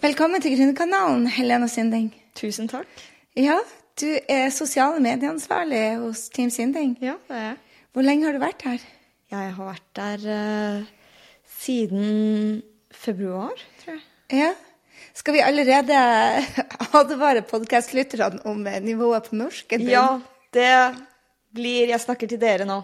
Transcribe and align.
Velkommen 0.00 0.40
til 0.40 0.54
Gründerkanalen, 0.56 1.26
Helena 1.28 1.66
Sinding. 1.68 2.06
Tusen 2.32 2.70
takk. 2.72 2.88
Ja, 3.36 3.58
du 4.00 4.06
er 4.32 4.46
sosiale 4.48 4.96
medieansvarlig 5.04 5.98
hos 6.00 6.22
Team 6.32 6.48
Sinding. 6.48 6.94
Ja, 7.04 7.18
det 7.28 7.36
er 7.36 7.42
jeg. 7.50 7.58
Hvor 7.92 8.06
lenge 8.06 8.24
har 8.24 8.32
du 8.32 8.40
vært 8.40 8.64
her? 8.64 8.86
Jeg 9.28 9.50
har 9.58 9.66
vært 9.66 9.90
der 9.98 10.24
uh, 10.24 11.18
siden 11.58 12.62
februar, 12.96 13.60
tror 13.82 13.98
jeg. 13.98 14.06
Ja. 14.40 14.48
Skal 15.20 15.36
vi 15.36 15.44
allerede 15.44 16.00
advare 17.02 17.44
podkastlytterne 17.52 18.40
om 18.48 18.64
eh, 18.72 18.80
nivået 18.80 19.28
på 19.28 19.36
norsken 19.36 19.84
din? 19.84 19.92
Ja, 19.92 20.16
det 20.56 20.72
blir 21.52 21.92
Jeg 21.92 22.00
snakker 22.06 22.32
til 22.32 22.40
dere 22.40 22.64
nå. 22.64 22.80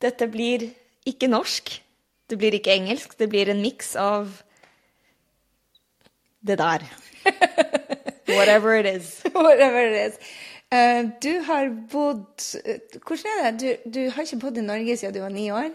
Dette 0.00 0.32
blir 0.32 0.64
ikke 1.04 1.28
norsk. 1.28 1.76
Det 2.24 2.40
blir 2.40 2.56
ikke 2.56 2.72
engelsk. 2.72 3.18
Det 3.20 3.28
blir 3.28 3.52
en 3.52 3.60
miks 3.60 3.92
av 4.00 4.32
det 6.46 6.58
der. 6.58 6.84
Whatever 8.36 8.74
it 8.78 8.86
is. 8.96 9.22
Whatever 9.34 9.86
it 9.86 10.12
is. 10.12 10.18
Uh, 10.74 11.10
du 11.22 11.42
har 11.46 11.68
bodd 11.92 12.26
uh, 12.66 13.00
Hvordan 13.06 13.44
er 13.44 13.50
det? 13.50 13.60
Du, 13.84 13.90
du 13.90 14.10
har 14.10 14.22
ikke 14.22 14.38
bodd 14.40 14.58
i 14.58 14.64
Norge 14.66 14.96
siden 14.96 15.14
du 15.14 15.20
var 15.20 15.28
ni 15.34 15.50
år. 15.50 15.70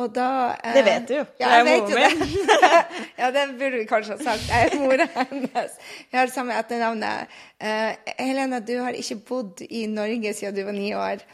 Og 0.00 0.14
da 0.14 0.28
eh, 0.64 0.70
Mm. 0.70 0.76
Det 0.76 0.84
vet 0.86 1.08
du 1.08 1.14
jo. 1.14 1.24
Ja, 1.40 1.48
er 1.48 1.56
jeg 1.56 1.66
vet 1.66 1.90
jo 1.92 1.98
moren 1.98 2.20
det. 2.20 2.80
ja, 3.20 3.30
det 3.34 3.42
burde 3.58 3.80
vi 3.80 3.86
kanskje 3.88 4.16
ha 4.16 4.24
sagt. 4.24 4.48
Jeg 4.48 4.70
er 4.70 4.80
mora 4.80 5.06
hennes. 5.16 5.76
Jeg 6.10 6.18
har 6.18 6.26
det 6.30 6.34
samme 6.34 6.56
etternavnet. 6.56 7.34
Eh, 7.60 8.14
Helena, 8.18 8.60
du 8.60 8.78
har 8.80 8.96
ikke 8.96 9.18
bodd 9.28 9.60
i 9.68 9.84
Norge 9.90 10.32
siden 10.34 10.56
du 10.56 10.64
var 10.64 10.76
ni 10.76 10.94
år. 10.96 11.24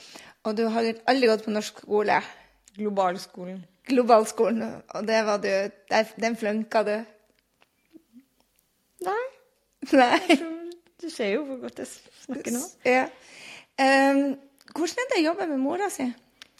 Og 0.44 0.56
du 0.58 0.66
har 0.72 0.92
aldri 1.06 1.30
gått 1.30 1.44
på 1.46 1.54
norsk 1.54 1.78
skole. 1.84 2.18
Globalskolen. 2.76 3.62
Globalskolen. 3.86 4.64
Og 4.94 5.06
det 5.06 5.22
var 5.26 5.38
du 5.42 5.48
der, 5.90 6.10
Den 6.20 6.36
flunka 6.36 6.82
du. 6.82 6.96
Nei, 9.06 9.24
Nei. 9.92 10.36
du 11.00 11.08
ser 11.12 11.32
jo 11.36 11.44
hvor 11.46 11.60
godt 11.62 11.80
jeg 11.82 11.90
snakker 12.24 12.54
nå. 12.54 12.62
Ja. 12.88 13.06
Um, 13.78 14.36
hvordan 14.72 15.02
er 15.02 15.10
det 15.12 15.20
å 15.20 15.24
jobbe 15.28 15.48
med 15.52 15.62
mora 15.62 15.88
si? 15.92 16.06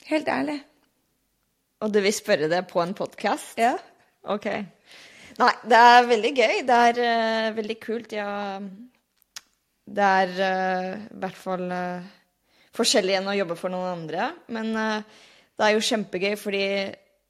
Helt 0.07 0.29
ærlig. 0.31 0.59
Og 1.83 1.93
du 1.93 2.01
vil 2.05 2.15
spørre 2.15 2.49
det 2.53 2.63
på 2.71 2.81
en 2.83 2.95
podkast? 2.97 3.57
Ja. 3.61 3.75
Ok. 4.31 4.47
Nei, 5.37 5.53
det 5.69 5.81
er 5.89 6.11
veldig 6.11 6.33
gøy. 6.37 6.61
Det 6.69 6.77
er 6.91 7.01
uh, 7.03 7.57
veldig 7.57 7.79
kult. 7.83 8.15
Ja, 8.17 8.61
det 9.87 10.07
er 10.21 10.33
eh, 10.43 10.93
i 11.15 11.19
hvert 11.23 11.37
fall 11.39 11.69
uh, 11.71 12.07
forskjellig 12.75 13.21
enn 13.21 13.29
å 13.31 13.37
jobbe 13.37 13.55
for 13.59 13.71
noen 13.71 13.93
andre. 13.93 14.33
Men 14.51 14.73
det 14.75 15.63
er 15.63 15.77
jo 15.77 15.85
kjempegøy, 15.87 16.35
fordi 16.41 16.65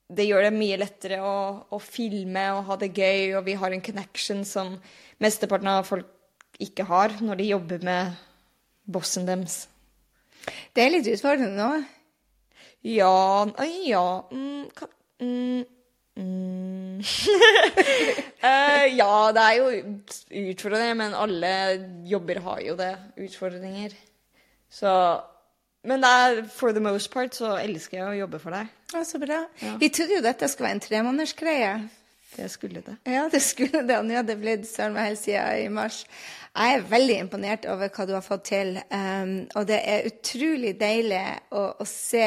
det 0.07 0.27
gjør 0.29 0.47
det 0.47 0.55
mye 0.55 0.79
lettere 0.79 1.19
å, 1.25 1.37
å 1.75 1.79
filme 1.83 2.45
og 2.55 2.67
ha 2.69 2.77
det 2.79 2.93
gøy, 2.95 3.35
og 3.39 3.47
vi 3.49 3.57
har 3.59 3.75
en 3.75 3.83
connection 3.83 4.45
som 4.47 4.77
mesteparten 5.23 5.71
av 5.73 5.87
folk 5.89 6.12
ikke 6.62 6.87
har 6.89 7.17
når 7.21 7.41
de 7.41 7.51
jobber 7.51 7.83
med 7.85 8.15
bossen 8.87 9.27
deres. 9.27 9.65
Det 10.73 10.84
er 10.84 10.93
litt 10.95 11.09
utfordrende 11.11 11.57
nå. 11.59 11.71
Ja 12.87 13.47
ja 13.83 14.05
mm, 14.31 14.69
ka, 14.77 14.87
mm, 15.21 15.65
mm. 16.23 17.01
Eh, 18.47 18.84
Ja, 18.95 19.33
det 19.34 19.43
er 19.43 19.55
jo 19.59 19.71
utfordringer, 20.53 20.95
men 20.95 21.17
alle 21.19 21.51
jobber 22.07 22.39
har 22.45 22.61
jo 22.62 22.77
det. 22.79 22.93
Utfordringer. 23.27 23.97
Så 24.71 24.93
Men 25.87 26.05
er, 26.06 26.42
for 26.51 26.75
the 26.75 26.83
most 26.83 27.12
part 27.12 27.37
så 27.37 27.55
elsker 27.61 28.01
jeg 28.01 28.09
å 28.09 28.19
jobbe 28.25 28.41
for 28.42 28.56
deg. 28.56 28.73
Ja, 28.95 29.05
så 29.06 29.20
bra. 29.23 29.45
Vi 29.81 29.91
trodde 29.95 30.19
jo 30.19 30.25
dette 30.25 30.48
skulle 30.51 30.70
være 30.70 30.78
en 30.78 30.84
tremånedersgreie. 30.87 31.70
Det 32.37 32.48
skulle 32.53 32.83
det. 32.84 32.97
Ja, 33.09 33.28
det 33.33 33.41
skulle 33.41 33.83
det, 33.87 33.97
og 33.97 34.05
nå 34.05 34.19
hadde 34.19 34.34
det 34.34 34.41
blitt 34.43 34.67
søren 34.69 34.97
meg 34.97 35.12
helt 35.12 35.23
siden 35.23 35.62
i 35.62 35.69
mars. 35.73 36.03
Jeg 36.56 36.75
er 36.75 36.89
veldig 36.91 37.19
imponert 37.23 37.67
over 37.70 37.93
hva 37.93 38.06
du 38.09 38.15
har 38.17 38.25
fått 38.25 38.47
til, 38.51 38.77
um, 38.91 39.34
og 39.56 39.69
det 39.69 39.78
er 39.78 40.09
utrolig 40.11 40.75
deilig 40.81 41.23
å, 41.53 41.69
å 41.81 41.87
se 41.89 42.27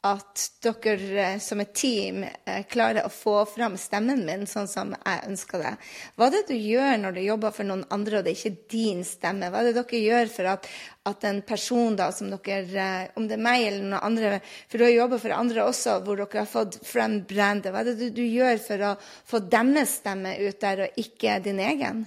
at 0.00 0.44
dere 0.64 1.16
eh, 1.20 1.38
som 1.44 1.60
et 1.60 1.72
team 1.76 2.22
eh, 2.24 2.62
klarer 2.70 3.04
å 3.04 3.12
få 3.12 3.42
fram 3.48 3.74
stemmen 3.76 4.22
min 4.24 4.46
sånn 4.48 4.68
som 4.70 4.94
jeg 4.94 5.24
ønsker 5.28 5.60
det. 5.60 5.72
Hva 6.16 6.28
er 6.28 6.36
det 6.38 6.44
du 6.48 6.54
gjør 6.56 6.94
når 7.02 7.16
du 7.16 7.20
jobber 7.20 7.52
for 7.52 7.68
noen 7.68 7.82
andre, 7.92 8.20
og 8.20 8.24
det 8.24 8.32
er 8.32 8.38
ikke 8.38 8.70
din 8.72 9.02
stemme? 9.04 9.50
Hva 9.52 9.60
er 9.60 9.68
det 9.68 9.74
dere 9.76 10.00
gjør 10.00 10.30
for 10.32 10.48
at, 10.54 10.68
at 11.10 11.26
en 11.28 11.42
person 11.44 11.98
da, 12.00 12.06
som 12.16 12.30
dere, 12.32 12.86
eh, 12.86 13.10
om 13.20 13.26
det 13.28 13.36
er 13.36 13.42
meg 13.44 13.66
eller 13.66 13.84
noen 13.90 14.06
andre, 14.08 14.30
for 14.70 14.80
du 14.80 14.86
har 14.86 14.94
jobbet 14.94 15.22
for 15.26 15.34
andre 15.36 15.66
også, 15.66 15.96
hvor 16.06 16.22
dere 16.22 16.40
har 16.40 16.48
fått 16.48 16.78
frem 16.88 17.18
brandet, 17.28 17.68
hva 17.74 17.82
er 17.82 17.90
det 17.90 17.98
du, 18.00 18.06
du 18.16 18.24
gjør 18.24 18.62
for 18.64 18.86
å 18.88 18.94
få 19.04 19.42
deres 19.52 19.98
stemme 20.00 20.32
ut 20.40 20.62
der, 20.64 20.86
og 20.86 21.02
ikke 21.02 21.42
din 21.44 21.60
egen? 21.60 22.06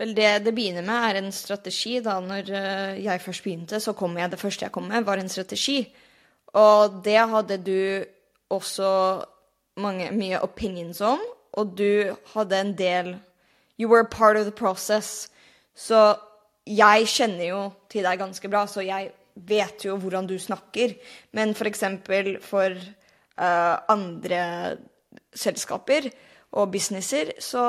Vel, 0.00 0.14
det 0.16 0.30
det 0.46 0.54
begynner 0.56 0.86
med, 0.86 1.10
er 1.10 1.20
en 1.20 1.28
strategi. 1.36 1.98
Da 2.02 2.16
når 2.24 2.48
jeg 2.96 3.20
først 3.22 3.44
begynte, 3.44 3.78
så 3.84 3.92
kom 3.94 4.16
jeg 4.18 4.32
Det 4.32 4.40
første 4.40 4.64
jeg 4.64 4.74
kom 4.74 4.88
med, 4.88 5.04
var 5.04 5.20
en 5.20 5.30
strategi. 5.30 5.82
Og 6.58 7.00
det 7.04 7.18
hadde 7.32 7.58
du 7.64 8.04
også 8.52 8.90
mange, 9.80 10.10
mye 10.12 10.40
opinions 10.44 11.00
om, 11.00 11.20
og 11.52 11.76
du 11.78 12.12
hadde 12.34 12.60
en 12.60 12.74
del 12.78 13.14
You 13.80 13.88
were 13.88 14.04
part 14.04 14.36
of 14.36 14.44
the 14.44 14.52
process. 14.52 15.30
Så 15.74 16.14
jeg 16.68 17.08
kjenner 17.08 17.46
jo 17.48 17.60
til 17.90 18.04
deg 18.06 18.20
ganske 18.20 18.48
bra, 18.52 18.66
så 18.68 18.84
jeg 18.84 19.10
vet 19.34 19.84
jo 19.86 19.96
hvordan 19.98 20.28
du 20.28 20.36
snakker. 20.38 20.94
Men 21.32 21.54
for 21.58 21.66
eksempel 21.66 22.36
for 22.44 22.76
uh, 22.76 23.76
andre 23.90 24.42
selskaper 25.34 26.10
og 26.52 26.70
businesser, 26.72 27.32
så 27.40 27.64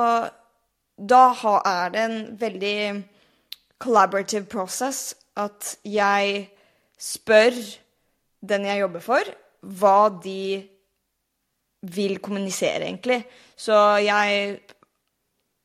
da 1.00 1.24
er 1.66 1.94
det 1.94 2.04
en 2.04 2.18
veldig 2.40 2.78
collaborative 3.80 4.46
process 4.46 5.16
at 5.40 5.78
jeg 5.84 6.50
spør 7.00 7.56
den 8.50 8.66
jeg 8.68 8.84
jobber 8.84 9.04
for, 9.04 9.34
hva 9.64 9.98
de 10.24 10.64
vil 11.84 12.20
kommunisere, 12.24 12.86
egentlig. 12.88 13.24
Så 13.56 13.76
jeg 14.04 14.60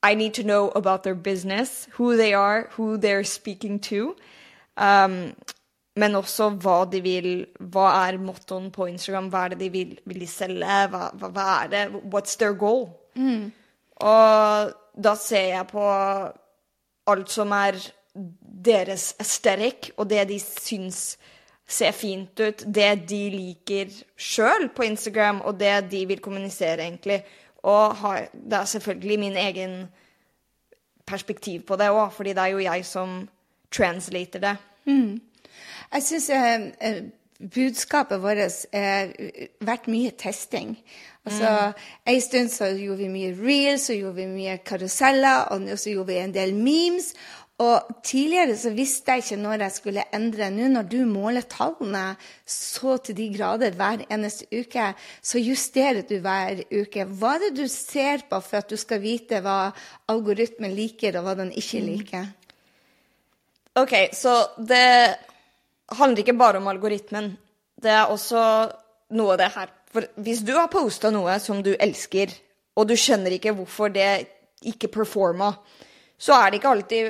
I 0.02 0.14
need 0.14 0.34
to 0.34 0.42
know 0.42 0.70
about 0.74 1.02
their 1.02 1.14
business, 1.14 1.88
who 1.98 2.16
they 2.16 2.32
are, 2.32 2.68
who 2.76 2.96
they're 2.96 3.24
speaking 3.24 3.80
to. 3.82 4.14
Um, 4.76 5.34
men 5.96 6.14
også 6.14 6.50
hva 6.62 6.84
de 6.86 7.00
vil 7.02 7.46
Hva 7.58 7.88
er 8.06 8.18
mottoen 8.22 8.70
på 8.70 8.86
Instagram? 8.86 9.30
Hva 9.32 9.44
er 9.44 9.54
det 9.54 9.60
de 9.60 9.70
vil, 9.74 9.96
vil 10.06 10.20
de 10.20 10.26
selge? 10.30 10.76
Hva, 10.92 11.08
hva, 11.18 11.30
hva 11.34 11.46
er 11.64 11.72
det? 11.72 11.84
What's 12.14 12.38
their 12.38 12.54
goal? 12.54 12.88
Og 13.98 14.72
da 15.04 15.14
ser 15.18 15.48
jeg 15.56 15.66
på 15.66 15.88
alt 17.08 17.30
som 17.30 17.52
er 17.56 17.80
deres 18.68 19.14
aesthetic, 19.18 19.90
og 19.96 20.10
det 20.10 20.28
de 20.28 20.38
syns 20.38 21.18
ser 21.68 21.92
fint 21.92 22.40
ut, 22.40 22.64
det 22.64 22.90
de 23.10 23.20
liker 23.34 23.92
sjøl 24.16 24.70
på 24.74 24.86
Instagram, 24.88 25.42
og 25.44 25.58
det 25.60 25.90
de 25.90 26.06
vil 26.08 26.22
kommunisere, 26.24 26.86
egentlig. 26.86 27.20
Og 27.62 27.96
har, 28.00 28.28
det 28.32 28.58
er 28.58 28.64
selvfølgelig 28.64 29.18
min 29.18 29.36
egen 29.36 29.76
perspektiv 31.06 31.66
på 31.68 31.76
det 31.76 31.90
òg, 31.90 32.08
fordi 32.12 32.32
det 32.36 32.44
er 32.44 32.54
jo 32.54 32.64
jeg 32.64 32.86
som 32.86 33.20
translater 33.74 34.40
det. 34.40 34.56
Jeg 35.92 36.02
syns 36.02 36.30
eh, 36.30 36.66
eh, 36.80 37.02
budskapet 37.54 38.22
vårt 38.22 38.66
har 38.72 39.12
vært 39.64 39.88
mye 39.88 40.10
testing. 40.10 40.76
Altså, 41.28 41.72
En 42.06 42.20
stund 42.20 42.48
så 42.48 42.64
gjorde 42.64 42.98
vi 42.98 43.08
mye 43.08 43.34
reels, 43.36 43.82
så 43.86 43.92
gjorde 43.92 44.14
vi 44.14 44.26
mye 44.26 44.58
karuseller, 44.64 45.48
og 45.50 45.60
nå 45.60 45.76
så 45.76 45.90
gjorde 45.90 46.12
vi 46.12 46.18
en 46.22 46.34
del 46.34 46.54
memes. 46.54 47.12
Og 47.58 48.02
tidligere 48.06 48.54
så 48.54 48.70
visste 48.70 49.16
jeg 49.16 49.24
ikke 49.24 49.36
når 49.42 49.62
jeg 49.64 49.74
skulle 49.74 50.04
endre. 50.14 50.46
Nå 50.54 50.68
når 50.70 50.84
du 50.92 50.98
måler 51.10 51.42
tallene 51.50 52.12
så 52.46 52.96
til 53.02 53.16
de 53.18 53.26
grader 53.34 53.74
hver 53.74 54.04
eneste 54.06 54.46
uke, 54.54 54.92
så 55.22 55.42
justerer 55.42 56.04
du 56.06 56.20
hver 56.22 56.62
uke. 56.70 57.06
Hva 57.18 57.32
er 57.34 57.48
det 57.48 57.56
du 57.58 57.64
ser 57.72 58.22
på 58.30 58.38
for 58.46 58.60
at 58.60 58.70
du 58.70 58.78
skal 58.78 59.02
vite 59.02 59.40
hva 59.42 59.72
algoritmen 60.06 60.70
liker, 60.76 61.18
og 61.18 61.26
hva 61.26 61.34
den 61.40 61.50
ikke 61.50 61.82
liker? 61.82 62.30
Ok, 63.78 63.96
så 64.14 64.36
det 64.62 65.16
handler 65.98 66.22
ikke 66.22 66.38
bare 66.38 66.62
om 66.62 66.70
algoritmen. 66.70 67.32
Det 67.74 67.90
er 67.90 68.06
også 68.06 68.44
noe 69.18 69.34
av 69.34 69.42
det 69.42 69.50
her. 69.56 69.74
For 69.90 70.06
hvis 70.22 70.44
du 70.46 70.54
har 70.54 70.70
posta 70.70 71.10
noe 71.10 71.34
som 71.42 71.58
du 71.64 71.72
elsker, 71.74 72.30
og 72.78 72.86
du 72.86 72.94
skjønner 72.94 73.34
ikke 73.34 73.56
hvorfor 73.58 73.90
det 73.90 74.28
ikke 74.62 74.90
performa, 74.94 75.50
så 76.18 76.34
er 76.34 76.50
det 76.50 76.58
ikke 76.58 76.72
alltid 76.74 77.04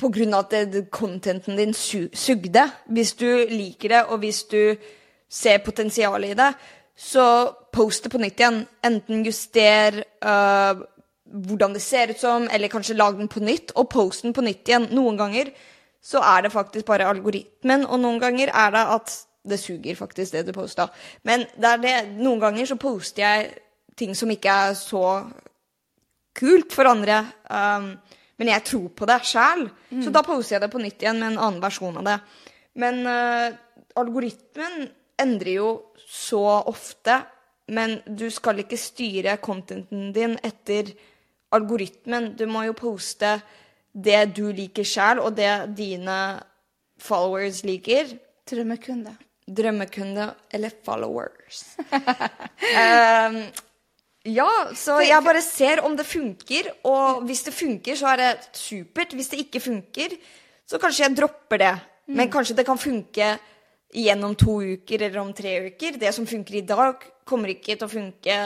på 0.00 0.10
grunn 0.12 0.34
av 0.34 0.52
at 0.52 0.78
contenten 0.92 1.58
din 1.58 1.74
su 1.74 2.08
sugde. 2.12 2.64
Hvis 2.86 3.14
du 3.20 3.28
liker 3.50 3.88
det, 3.88 4.02
og 4.08 4.18
hvis 4.24 4.44
du 4.50 4.74
ser 5.30 5.62
potensialet 5.64 6.34
i 6.34 6.38
det, 6.38 6.50
så 6.96 7.26
post 7.74 8.04
det 8.04 8.12
på 8.12 8.20
nytt 8.22 8.40
igjen. 8.40 8.60
Enten 8.86 9.24
juster 9.26 10.00
øh, 10.02 10.82
hvordan 11.24 11.74
det 11.74 11.82
ser 11.82 12.10
ut 12.10 12.20
som, 12.20 12.48
eller 12.52 12.68
kanskje 12.72 12.96
lag 12.96 13.16
den 13.18 13.28
på 13.28 13.42
nytt, 13.42 13.72
og 13.74 13.88
post 13.88 14.22
den 14.22 14.34
på 14.34 14.44
nytt 14.44 14.68
igjen. 14.68 14.88
Noen 14.94 15.18
ganger 15.18 15.50
så 16.04 16.20
er 16.20 16.44
det 16.44 16.52
faktisk 16.52 16.86
bare 16.86 17.08
algoritmen, 17.08 17.86
og 17.86 18.00
noen 18.00 18.20
ganger 18.20 18.52
er 18.52 18.74
det 18.74 18.84
at 18.98 19.14
det 19.44 19.58
suger 19.60 19.96
faktisk, 19.96 20.32
det 20.32 20.46
du 20.46 20.52
posta. 20.56 20.88
Men 21.22 21.46
det 21.60 21.74
det, 21.82 21.96
noen 22.16 22.40
ganger 22.40 22.68
så 22.68 22.76
poster 22.80 23.22
jeg 23.22 23.50
ting 23.96 24.14
som 24.16 24.30
ikke 24.30 24.50
er 24.50 24.74
så 24.78 25.04
kult 26.34 26.74
for 26.74 26.90
andre. 26.90 27.20
Um, 27.48 27.92
men 28.40 28.50
jeg 28.50 28.66
tror 28.66 28.88
på 28.98 29.06
det 29.06 29.20
sjæl, 29.30 29.68
så 30.02 30.10
da 30.14 30.24
poser 30.26 30.56
jeg 30.56 30.64
det 30.64 30.72
på 30.72 30.82
nytt 30.82 31.04
igjen 31.04 31.20
med 31.20 31.32
en 31.32 31.38
annen 31.38 31.62
versjon 31.62 32.00
av 32.00 32.08
det. 32.08 32.16
Men 32.82 33.04
uh, 33.06 33.54
algoritmen 34.02 34.88
endrer 35.22 35.52
jo 35.60 35.68
så 36.10 36.42
ofte, 36.66 37.20
men 37.74 38.00
du 38.06 38.26
skal 38.34 38.58
ikke 38.64 38.78
styre 38.78 39.36
contenten 39.42 40.10
din 40.14 40.34
etter 40.44 40.90
algoritmen. 41.54 42.32
Du 42.36 42.44
må 42.50 42.66
jo 42.66 42.74
poste 42.76 43.36
det 43.94 44.34
du 44.34 44.48
liker 44.52 44.86
sjæl, 44.86 45.22
og 45.22 45.36
det 45.38 45.52
dine 45.78 46.18
followers 47.00 47.62
liker. 47.66 48.10
Drømmekunde. 48.50 49.14
Drømmekunde 49.46 50.26
eller 50.50 50.74
followers. 50.84 51.62
um, 52.80 53.38
ja, 54.24 54.48
så 54.72 55.02
jeg 55.04 55.20
bare 55.20 55.42
ser 55.44 55.82
om 55.84 55.96
det 55.96 56.06
funker, 56.08 56.70
og 56.88 57.26
hvis 57.28 57.42
det 57.44 57.52
funker, 57.52 57.96
så 57.98 58.14
er 58.14 58.22
det 58.22 58.30
supert. 58.56 59.12
Hvis 59.12 59.28
det 59.28 59.42
ikke 59.44 59.60
funker, 59.60 60.14
så 60.64 60.80
kanskje 60.80 61.04
jeg 61.04 61.16
dropper 61.18 61.60
det. 61.60 61.74
Men 62.08 62.30
kanskje 62.32 62.56
det 62.56 62.64
kan 62.64 62.80
funke 62.80 63.34
gjennom 63.94 64.32
to 64.36 64.58
uker 64.64 65.04
eller 65.06 65.20
om 65.20 65.34
tre 65.36 65.58
uker. 65.68 65.98
Det 66.00 66.14
som 66.16 66.26
funker 66.26 66.56
i 66.56 66.64
dag, 66.64 67.04
kommer 67.24 67.52
ikke 67.52 67.76
til 67.76 67.86
å 67.86 67.92
funke 67.92 68.38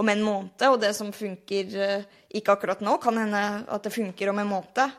om 0.00 0.08
en 0.08 0.22
måned, 0.24 0.66
og 0.68 0.78
det 0.80 0.92
som 0.96 1.10
funker 1.12 1.72
uh, 1.76 2.04
ikke 2.32 2.54
akkurat 2.54 2.84
nå, 2.84 2.96
kan 3.00 3.18
hende 3.20 3.42
at 3.68 3.84
det 3.84 3.92
funker 3.92 4.30
om 4.32 4.40
en 4.40 4.52
måned. 4.52 4.94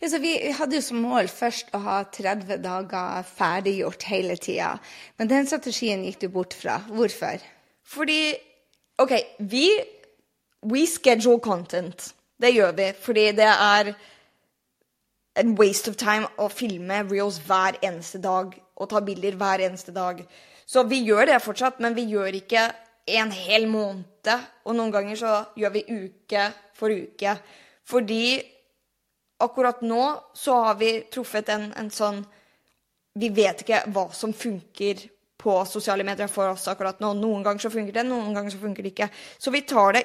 Ja, 0.00 0.08
så 0.08 0.18
vi 0.22 0.34
hadde 0.56 0.78
jo 0.78 0.82
som 0.82 1.02
mål 1.02 1.30
først 1.30 1.74
å 1.76 1.80
ha 1.84 1.96
30 2.10 2.62
dager 2.62 3.26
ferdiggjort 3.36 4.06
hele 4.10 4.38
tida. 4.40 4.76
Men 5.18 5.30
den 5.30 5.50
strategien 5.50 6.06
gikk 6.06 6.22
du 6.22 6.30
bort 6.32 6.54
fra. 6.56 6.78
Hvorfor? 6.88 7.42
Fordi 7.84 8.22
OK, 9.00 9.16
vi 9.38 9.66
We 10.62 10.84
schedule 10.86 11.40
content. 11.40 12.14
Det 12.36 12.52
gjør 12.52 12.72
vi 12.76 12.90
fordi 13.00 13.30
det 13.32 13.48
er 13.48 13.94
en 15.40 15.54
waste 15.56 15.92
of 15.92 15.96
time 15.96 16.28
å 16.36 16.50
filme 16.52 16.98
reels 17.08 17.38
hver 17.46 17.78
eneste 17.80 18.20
dag 18.20 18.52
og 18.76 18.90
ta 18.90 19.00
bilder 19.04 19.38
hver 19.40 19.62
eneste 19.64 19.94
dag. 19.96 20.20
Så 20.66 20.84
vi 20.88 21.00
gjør 21.06 21.30
det 21.30 21.40
fortsatt, 21.42 21.80
men 21.80 21.96
vi 21.96 22.04
gjør 22.12 22.36
ikke 22.42 22.66
en 23.16 23.32
hel 23.32 23.66
måned. 23.70 24.30
Og 24.64 24.76
noen 24.76 24.92
ganger 24.92 25.16
så 25.16 25.32
gjør 25.56 25.72
vi 25.78 25.84
uke 25.88 26.44
for 26.76 26.92
uke. 26.92 27.34
Fordi 27.88 28.36
akkurat 29.40 29.80
nå 29.82 30.04
så 30.36 30.58
har 30.66 30.76
vi 30.80 30.92
truffet 31.12 31.48
en, 31.56 31.70
en 31.76 31.90
sånn 31.90 32.20
Vi 33.18 33.26
vet 33.34 33.64
ikke 33.64 33.80
hva 33.90 34.04
som 34.14 34.30
funker 34.32 35.00
på 35.40 35.56
sosiale 35.68 36.04
medier 36.06 36.28
for 36.30 36.52
oss 36.52 36.68
akkurat 36.70 37.00
nå. 37.00 37.14
Noen 37.18 37.44
ganger 37.46 37.64
så 37.64 37.72
funker 37.72 37.96
det, 37.96 38.06
noen 38.08 38.34
ganger 38.36 38.52
så 38.52 38.60
funker 38.60 38.84
det 38.84 38.92
ikke. 38.94 39.10
Så 39.40 39.52
vi 39.54 39.64
tar 39.68 39.96
det 39.96 40.04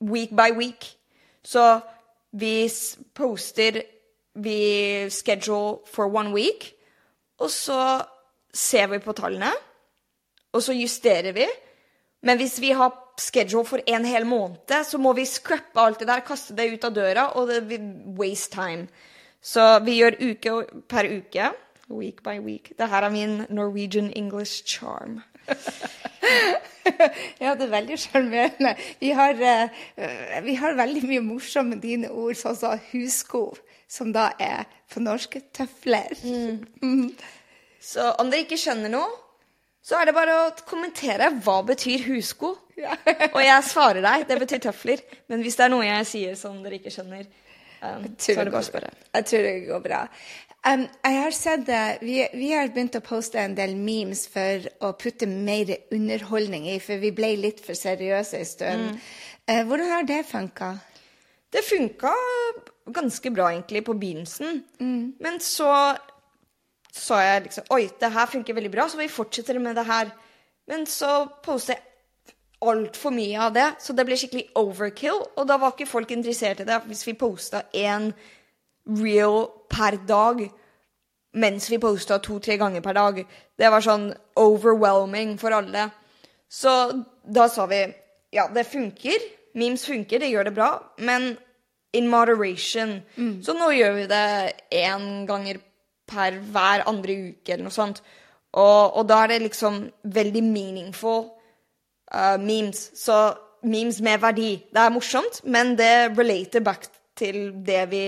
week 0.00 0.34
by 0.36 0.52
week. 0.56 0.86
Så 1.42 1.80
vi 2.30 2.68
poster 3.14 3.82
Vi 4.40 5.10
schedule 5.10 5.80
for 5.90 6.06
one 6.06 6.30
week, 6.30 6.68
og 7.42 7.50
så 7.50 7.98
ser 8.54 8.86
vi 8.86 9.00
på 9.02 9.12
tallene, 9.12 9.50
og 10.54 10.62
så 10.62 10.72
justerer 10.72 11.34
vi. 11.34 11.48
Men 12.22 12.38
hvis 12.38 12.60
vi 12.62 12.70
har 12.70 12.94
schedule 13.18 13.66
for 13.66 13.82
en 13.86 14.04
hel 14.06 14.24
måned, 14.24 14.70
så 14.86 14.98
må 15.02 15.12
vi 15.18 15.26
scrappe 15.26 15.82
alt 15.82 15.98
det 15.98 16.08
der, 16.08 16.22
kaste 16.24 16.54
det 16.54 16.68
ut 16.72 16.86
av 16.86 16.94
døra, 16.94 17.26
og 17.34 17.50
det 17.50 17.64
vil 17.68 17.90
waste 18.16 18.54
time. 18.54 18.86
Så 19.42 19.80
vi 19.84 19.98
gjør 19.98 20.20
uke 20.20 20.54
per 20.88 21.10
uke. 21.10 21.50
Week 21.90 22.22
by 22.22 22.38
week. 22.38 22.72
Det 22.78 22.88
her 22.88 23.02
er 23.02 23.10
min 23.10 23.46
Norwegian 23.50 24.12
English 24.16 24.64
charm. 24.64 25.20
ja, 27.42 27.54
det 27.54 27.66
er 27.66 27.72
veldig 27.72 27.98
sjarmerende. 27.98 28.74
Vi, 29.00 29.10
uh, 29.12 30.44
vi, 30.44 30.54
har 30.54 30.78
veldig 30.78 31.02
mye 31.08 31.24
morsomme 31.24 31.80
dine 31.82 32.10
ord, 32.10 32.38
sånn 32.38 32.58
som 32.58 32.78
husko, 32.92 33.44
som 33.90 34.12
da 34.14 34.30
er 34.38 34.70
på 34.90 35.02
norsk 35.02 35.36
tøfler. 35.56 36.14
Mm. 36.22 36.62
Mm. 36.82 37.10
Så 37.82 38.12
om 38.20 38.30
dere 38.30 38.46
ikke 38.46 38.60
skjønner 38.60 38.92
noe, 38.92 39.10
så 39.82 39.98
er 39.98 40.10
det 40.10 40.14
bare 40.14 40.34
å 40.36 40.48
kommentere 40.68 41.30
hva 41.42 41.60
betyr 41.66 42.04
husko. 42.10 42.54
Ja. 42.78 42.94
Og 43.34 43.40
jeg 43.42 43.66
svarer 43.66 44.04
deg, 44.04 44.26
det 44.28 44.38
betyr 44.40 44.60
tøfler. 44.68 45.02
Men 45.32 45.42
hvis 45.44 45.56
det 45.58 45.66
er 45.66 45.72
noe 45.72 45.86
jeg 45.86 46.08
sier 46.08 46.36
som 46.38 46.60
dere 46.62 46.78
ikke 46.78 46.92
skjønner, 46.92 47.26
um, 47.82 48.04
jeg, 48.06 48.36
tror 48.36 48.48
det 48.48 48.54
bare. 48.54 48.92
Jeg 49.14 49.26
tror 49.30 49.46
det 49.46 49.56
går 49.68 49.82
bra. 49.84 50.04
Um, 50.68 50.84
jeg 51.04 51.22
har 51.22 51.32
sett 51.32 51.64
det, 51.66 51.82
vi, 52.04 52.18
vi, 52.36 52.50
har 52.52 52.68
begynt 52.74 52.98
å 52.98 53.04
poste 53.04 53.40
en 53.40 53.56
del 53.56 53.72
memes 53.80 54.26
for 54.28 54.66
å 54.84 54.92
putte 55.00 55.28
mer 55.30 55.72
underholdning 55.94 56.68
i, 56.68 56.76
for 56.84 57.00
vi 57.00 57.14
ble 57.16 57.32
litt 57.40 57.62
for 57.64 57.78
seriøse 57.78 58.40
en 58.40 58.48
stund. 58.48 58.86
Mm. 58.90 59.02
Uh, 59.48 59.62
hvordan 59.70 59.92
har 59.94 60.08
det 60.08 60.22
funka? 60.28 60.74
Det 61.50 61.64
funka 61.66 62.12
ganske 62.92 63.30
bra 63.34 63.50
egentlig 63.50 63.84
på 63.86 63.96
begynnelsen. 63.98 64.62
Mm. 64.80 65.14
Men 65.20 65.40
så 65.42 65.72
sa 66.92 67.20
jeg 67.22 67.46
liksom 67.48 67.70
Oi, 67.74 67.84
det 68.00 68.12
her 68.12 68.26
funker 68.30 68.56
veldig 68.56 68.72
bra, 68.72 68.88
så 68.88 68.98
vi 69.00 69.08
fortsetter 69.10 69.58
med 69.62 69.78
det 69.78 69.86
her. 69.88 70.12
Men 70.70 70.86
så 70.86 71.24
postet 71.44 71.76
jeg 71.76 71.89
altfor 72.60 73.14
mye 73.14 73.40
av 73.40 73.54
det, 73.56 73.66
så 73.80 73.94
det 73.96 74.04
ble 74.08 74.18
skikkelig 74.20 74.50
overkill. 74.60 75.22
Og 75.38 75.48
da 75.48 75.56
var 75.60 75.74
ikke 75.74 75.88
folk 75.88 76.12
interessert 76.14 76.62
i 76.62 76.68
det 76.68 76.80
hvis 76.88 77.06
vi 77.08 77.16
posta 77.18 77.64
én 77.76 78.10
reel 79.00 79.46
per 79.70 80.00
dag 80.08 80.42
mens 81.40 81.68
vi 81.70 81.78
posta 81.78 82.18
to-tre 82.18 82.56
ganger 82.58 82.82
per 82.82 82.96
dag. 82.98 83.20
Det 83.58 83.70
var 83.70 83.84
sånn 83.84 84.10
overwhelming 84.40 85.36
for 85.38 85.54
alle. 85.54 85.86
Så 86.50 86.72
da 87.22 87.46
sa 87.48 87.68
vi 87.70 87.84
ja, 88.34 88.48
det 88.50 88.66
funker. 88.70 89.22
Memes 89.58 89.84
funker, 89.86 90.22
det 90.22 90.30
gjør 90.30 90.46
det 90.46 90.54
bra, 90.54 90.70
men 91.02 91.32
in 91.94 92.06
moderation. 92.10 93.00
Mm. 93.16 93.40
Så 93.42 93.54
nå 93.58 93.70
gjør 93.74 93.96
vi 93.96 94.06
det 94.10 94.26
én 94.82 95.26
ganger 95.26 95.58
per 96.10 96.38
hver 96.52 96.84
andre 96.90 97.16
uke 97.30 97.54
eller 97.54 97.66
noe 97.66 97.74
sånt. 97.74 98.02
Og, 98.50 98.98
og 98.98 99.06
da 99.06 99.24
er 99.24 99.34
det 99.34 99.44
liksom 99.46 99.84
veldig 100.10 100.42
meaningful 100.46 101.28
uh, 102.14 102.36
memes. 102.40 102.90
Så 102.94 103.18
memes 103.62 104.00
med 104.00 104.20
verdi. 104.22 104.52
Det 104.72 104.82
er 104.82 104.92
morsomt, 104.94 105.42
men 105.44 105.76
det 105.78 106.18
relater 106.18 106.64
back 106.64 106.86
til 107.16 107.50
det 107.66 107.82
vi, 107.90 108.04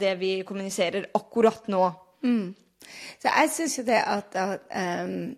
det 0.00 0.14
vi 0.20 0.32
kommuniserer 0.46 1.10
akkurat 1.14 1.68
nå. 1.70 1.84
Mm. 2.22 2.54
Så 3.20 3.28
jeg 3.28 3.50
syns 3.52 3.78
jo 3.78 3.84
det 3.86 4.00
at, 4.00 4.34
at 4.34 5.04
um, 5.04 5.36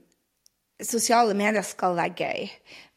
sosiale 0.86 1.34
medier 1.36 1.64
skal 1.66 1.96
være 1.98 2.14
gøy. 2.16 2.48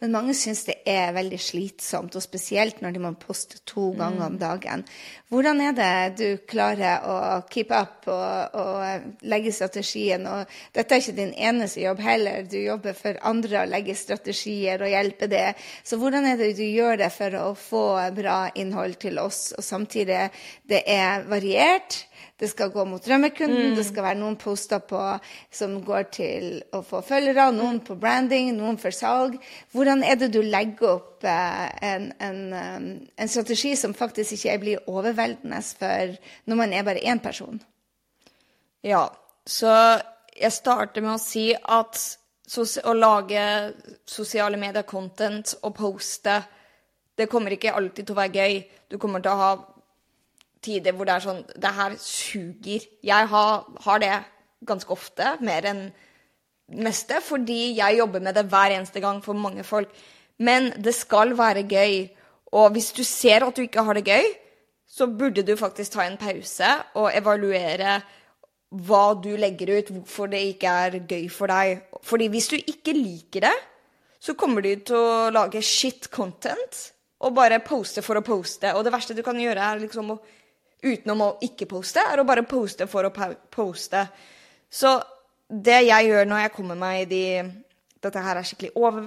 Men 0.04 0.12
mange 0.12 0.34
syns 0.36 0.66
det 0.68 0.76
er 0.90 1.14
veldig 1.16 1.38
slitsomt, 1.40 2.16
og 2.20 2.24
spesielt 2.26 2.82
når 2.84 2.92
de 2.92 3.02
må 3.06 3.14
poste 3.16 3.62
to 3.70 3.94
ganger 3.96 4.26
om 4.26 4.34
mm. 4.36 4.40
dagen. 4.42 4.84
Hvordan 5.32 5.62
er 5.64 5.78
det 5.78 5.94
du 6.20 6.26
klarer 6.50 7.06
å 7.08 7.16
keep 7.48 7.72
up 7.72 8.10
og, 8.12 8.58
og 8.60 9.24
legge 9.32 9.54
strategien? 9.56 10.28
Og 10.28 10.52
dette 10.76 10.92
er 10.92 11.04
ikke 11.06 11.16
din 11.22 11.32
eneste 11.40 11.86
jobb 11.86 12.04
heller, 12.04 12.44
du 12.44 12.60
jobber 12.60 12.98
for 13.00 13.22
andre 13.24 13.64
å 13.64 13.72
legge 13.72 13.96
strategier 13.96 14.84
og 14.84 14.92
hjelpe 14.92 15.32
det. 15.32 15.54
Så 15.88 16.02
hvordan 16.02 16.28
er 16.28 16.42
det 16.42 16.52
du 16.60 16.66
gjør 16.68 17.00
det 17.06 17.12
for 17.16 17.40
å 17.40 17.48
få 17.56 17.86
bra 18.18 18.40
innhold 18.60 19.00
til 19.08 19.24
oss, 19.24 19.54
og 19.56 19.64
samtidig 19.64 20.26
det 20.68 20.84
er 20.84 21.24
variert? 21.32 22.04
Det 22.40 22.50
skal 22.52 22.72
gå 22.74 22.86
mot 22.88 23.04
drømmekunden. 23.04 23.72
Mm. 23.72 23.76
Det 23.78 23.86
skal 23.88 24.08
være 24.08 24.20
noen 24.20 24.38
poster 24.42 24.82
på, 24.84 25.02
som 25.54 25.76
går 25.86 26.08
til 26.16 26.48
å 26.76 26.82
få 26.86 27.04
følgere, 27.06 27.50
noen 27.56 27.82
på 27.86 27.98
branding, 28.00 28.52
noen 28.58 28.80
for 28.82 28.96
salg. 28.96 29.38
Hvordan 29.74 30.04
er 30.08 30.20
det 30.22 30.32
du 30.34 30.42
legger 30.42 30.96
opp 30.96 31.28
eh, 31.28 31.68
en, 31.90 32.10
en, 32.24 32.42
um, 32.54 32.90
en, 33.16 33.32
strategi 33.32 33.76
som 33.80 33.96
faktisk 33.98 34.38
ikke 34.38 34.58
blir 34.64 34.90
overveldende 34.92 35.62
for 35.78 36.18
når 36.50 36.60
man 36.60 36.74
er 36.74 36.88
bare 36.88 37.06
én 37.06 37.22
person? 37.24 37.62
Ja, 38.84 39.08
så 39.48 39.72
jeg 40.34 40.52
starter 40.52 41.04
med 41.04 41.16
å 41.16 41.22
si 41.22 41.52
at 41.54 42.02
å 42.84 42.94
lage 42.94 43.44
sosiale 44.06 44.60
medier-content 44.60 45.56
og 45.64 45.76
poste, 45.78 46.42
det 47.16 47.30
kommer 47.32 47.54
ikke 47.54 47.74
alltid 47.74 48.08
til 48.08 48.16
å 48.16 48.20
være 48.20 48.42
gøy. 48.42 48.58
Du 48.90 48.98
kommer 49.02 49.24
til 49.24 49.32
å 49.32 49.40
ha 49.40 49.52
tider 50.64 50.96
hvor 50.96 51.08
det 51.08 51.16
er 51.16 51.26
sånn 51.26 51.44
Det 51.44 51.74
her 51.78 51.98
suger. 52.02 52.88
Jeg 53.04 53.30
har, 53.34 53.68
har 53.86 54.02
det 54.04 54.14
ganske 54.68 54.92
ofte, 54.96 55.36
mer 55.44 55.68
enn 55.70 55.86
meste, 56.74 57.20
fordi 57.22 57.76
jeg 57.78 58.00
jobber 58.00 58.24
med 58.24 58.38
det 58.38 58.48
hver 58.52 58.74
eneste 58.78 59.02
gang 59.04 59.20
for 59.24 59.38
mange 59.38 59.66
folk. 59.68 59.92
Men 60.40 60.72
det 60.82 60.96
skal 60.96 61.36
være 61.38 61.68
gøy. 61.70 62.08
Og 62.54 62.72
hvis 62.74 62.92
du 62.96 63.04
ser 63.04 63.46
at 63.46 63.56
du 63.56 63.66
ikke 63.66 63.84
har 63.84 63.98
det 63.98 64.08
gøy, 64.08 64.32
så 64.88 65.08
burde 65.10 65.44
du 65.46 65.56
faktisk 65.58 65.96
ta 65.96 66.06
en 66.06 66.20
pause 66.22 66.70
og 67.00 67.10
evaluere 67.18 67.98
hva 68.74 69.04
du 69.22 69.32
legger 69.38 69.72
ut, 69.78 69.92
hvorfor 69.94 70.30
det 70.30 70.42
ikke 70.54 70.74
er 70.86 70.98
gøy 71.10 71.28
for 71.34 71.50
deg. 71.50 71.84
Fordi 72.06 72.30
hvis 72.34 72.50
du 72.52 72.58
ikke 72.58 72.96
liker 72.98 73.48
det, 73.48 73.56
så 74.24 74.38
kommer 74.40 74.64
du 74.64 74.72
til 74.86 74.98
å 74.98 75.30
lage 75.34 75.62
shit 75.66 76.08
content 76.14 76.80
og 77.24 77.36
bare 77.36 77.62
poste 77.66 78.04
for 78.06 78.20
å 78.20 78.26
poste. 78.26 78.72
Og 78.74 78.86
det 78.86 78.94
verste 78.94 79.16
du 79.18 79.22
kan 79.26 79.40
gjøre, 79.40 79.62
er 79.62 79.84
liksom 79.84 80.14
å 80.14 80.20
utenom 80.84 81.22
å 81.26 81.30
ikke 81.46 81.68
poste, 81.70 82.04
er 82.04 82.20
å 82.20 82.28
bare 82.28 82.46
poste 82.48 82.88
for 82.92 83.08
å 83.08 83.12
poste. 83.54 84.06
Så 84.70 84.96
det 85.48 85.84
jeg 85.88 86.10
gjør 86.10 86.28
når 86.28 86.46
jeg 86.46 86.56
kommer 86.56 86.80
meg 86.80 87.04
i 87.04 87.12
de 87.12 87.26
Dette 88.04 88.20
her 88.20 88.36
er 88.36 88.44
skikkelig 88.44 88.74
over, 88.76 89.06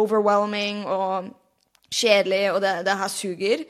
overwhelming 0.00 0.86
og 0.88 1.26
kjedelig, 1.92 2.54
og 2.54 2.62
det, 2.64 2.70
det 2.86 2.94
her 2.96 3.10
suger. 3.12 3.64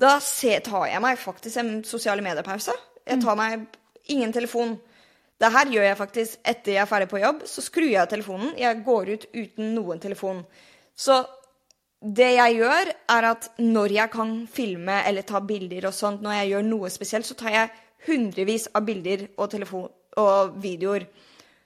da 0.00 0.18
tar 0.18 0.86
jeg 0.90 1.02
meg 1.04 1.18
faktisk 1.18 1.56
en 1.56 1.84
sosiale 1.84 2.22
medier-pause. 2.22 2.74
Jeg 3.06 3.22
tar 3.22 3.36
meg 3.38 3.68
ingen 4.10 4.32
telefon. 4.32 4.74
Det 5.38 5.52
her 5.52 5.70
gjør 5.70 5.86
jeg 5.86 5.96
faktisk 5.96 6.38
etter 6.44 6.72
jeg 6.72 6.82
er 6.82 6.90
ferdig 6.90 7.08
på 7.08 7.22
jobb. 7.22 7.42
Så 7.46 7.62
skrur 7.62 7.86
jeg 7.86 8.02
av 8.02 8.10
telefonen. 8.10 8.54
Jeg 8.58 8.82
går 8.84 9.12
ut 9.14 9.26
uten 9.34 9.74
noen 9.74 10.00
telefon. 10.00 10.42
Så 10.96 11.22
det 12.04 12.30
jeg 12.36 12.56
gjør, 12.58 12.90
er 13.16 13.26
at 13.30 13.48
når 13.64 13.94
jeg 13.96 14.12
kan 14.12 14.32
filme 14.50 14.96
eller 15.08 15.24
ta 15.24 15.40
bilder 15.40 15.88
og 15.88 15.96
sånt, 15.96 16.20
når 16.22 16.38
jeg 16.38 16.50
gjør 16.52 16.66
noe 16.68 16.90
spesielt, 16.92 17.26
så 17.26 17.36
tar 17.38 17.54
jeg 17.54 17.72
hundrevis 18.04 18.68
av 18.76 18.84
bilder 18.84 19.26
og, 19.38 19.46
telefon 19.54 19.88
og 20.20 20.58
videoer 20.60 21.06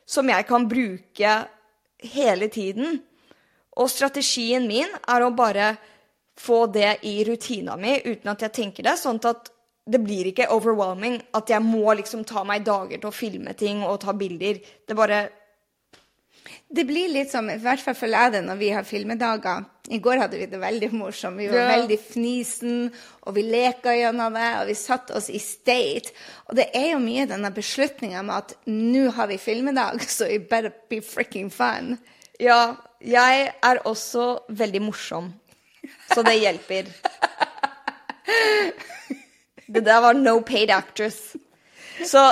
som 0.09 0.29
jeg 0.31 0.47
kan 0.49 0.69
bruke 0.71 1.35
hele 2.15 2.49
tiden. 2.49 3.01
Og 3.79 3.91
strategien 3.91 4.67
min 4.69 4.91
er 5.11 5.25
å 5.25 5.35
bare 5.35 5.73
få 6.39 6.67
det 6.71 7.01
i 7.11 7.19
rutina 7.27 7.75
mi 7.77 7.97
uten 8.05 8.31
at 8.31 8.47
jeg 8.47 8.55
tenker 8.55 8.87
det, 8.87 8.95
sånn 9.01 9.19
at 9.27 9.51
det 9.89 10.01
blir 10.05 10.29
ikke 10.29 10.51
overwhelming 10.53 11.17
at 11.35 11.51
jeg 11.51 11.65
må 11.65 11.95
liksom 11.97 12.23
ta 12.29 12.45
meg 12.47 12.67
dager 12.67 13.01
til 13.01 13.11
å 13.11 13.15
filme 13.15 13.55
ting 13.59 13.81
og 13.83 14.03
ta 14.05 14.15
bilder. 14.15 14.61
Det 14.61 14.97
bare 14.97 15.23
Det 16.69 16.85
blir 16.85 17.09
litt 17.09 17.31
som, 17.33 17.47
i 17.51 17.57
hvert 17.61 17.81
fall 17.81 17.95
føler 17.97 18.27
jeg 18.27 18.33
det 18.35 18.41
når 18.45 18.59
vi 18.61 18.69
har 18.77 18.85
filmedager. 18.85 19.65
I 19.89 19.99
går 20.05 20.21
hadde 20.21 20.37
vi 20.37 20.47
det 20.53 20.59
veldig 20.61 20.91
morsomt. 20.93 21.39
Vi 21.41 21.47
var 21.49 21.57
Ja. 21.63 21.69
veldig 21.79 21.97
fnisen, 22.11 22.91
og 23.25 23.35
vi 23.35 23.43
leka 23.43 23.95
gjennom 23.97 24.35
det, 24.37 24.49
og 24.61 24.67
vi 24.69 24.75
satte 24.77 25.17
oss 25.17 25.31
i 25.33 25.39
state. 25.41 26.13
Og 26.49 26.57
det 26.61 26.67
er 26.77 26.91
jo 26.93 26.99
mye 27.01 27.25
denne 27.31 27.51
beslutninga 27.57 28.23
med 28.23 28.35
at 28.37 28.55
nå 28.67 29.11
har 29.17 29.27
vi 29.33 29.39
filmedag, 29.41 30.01
så 30.17 30.29
it 30.29 30.49
better 30.51 30.73
be 30.91 31.01
freaking 31.01 31.49
fun. 31.51 31.97
Ja, 32.39 32.77
jeg 33.01 33.53
er 33.65 33.81
også 33.89 34.43
veldig 34.51 34.83
morsom. 34.83 35.33
Så 36.13 36.23
det 36.27 36.37
hjelper. 36.43 36.85
Det 39.69 39.85
der 39.85 40.01
var 40.01 40.13
no 40.17 40.41
paid 40.41 40.71
actress. 40.71 41.35
Så 42.05 42.23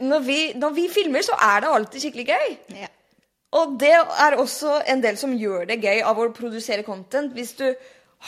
når 0.00 0.20
vi, 0.26 0.38
når 0.54 0.70
vi 0.76 0.88
filmer, 0.92 1.22
så 1.26 1.34
er 1.42 1.60
det 1.64 1.70
alltid 1.74 2.00
skikkelig 2.04 2.26
gøy. 2.28 2.56
Ja. 2.82 2.88
Og 3.56 3.78
det 3.80 3.94
er 3.94 4.36
også 4.36 4.82
en 4.88 5.02
del 5.02 5.16
som 5.16 5.36
gjør 5.36 5.68
det 5.70 5.80
gøy 5.80 6.02
av 6.04 6.18
å 6.20 6.28
produsere 6.36 6.84
content. 6.84 7.32
Hvis 7.32 7.54
du 7.56 7.66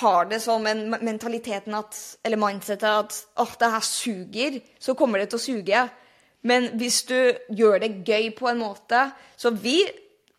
har 0.00 0.28
det 0.30 0.38
som 0.40 0.64
en 0.66 0.86
mentaliteten 1.02 1.74
at, 1.76 1.96
eller 2.24 2.40
mindsetet 2.40 2.88
at 2.88 3.16
åh, 3.42 3.56
det 3.60 3.72
her 3.74 3.84
suger, 3.84 4.60
så 4.80 4.94
kommer 4.94 5.20
det 5.20 5.30
til 5.30 5.40
å 5.40 5.44
suge. 5.44 5.82
Men 6.42 6.70
hvis 6.80 7.02
du 7.10 7.18
gjør 7.52 7.82
det 7.82 8.08
gøy 8.08 8.30
på 8.32 8.48
en 8.48 8.62
måte 8.62 9.10
Så 9.36 9.50
vi 9.50 9.82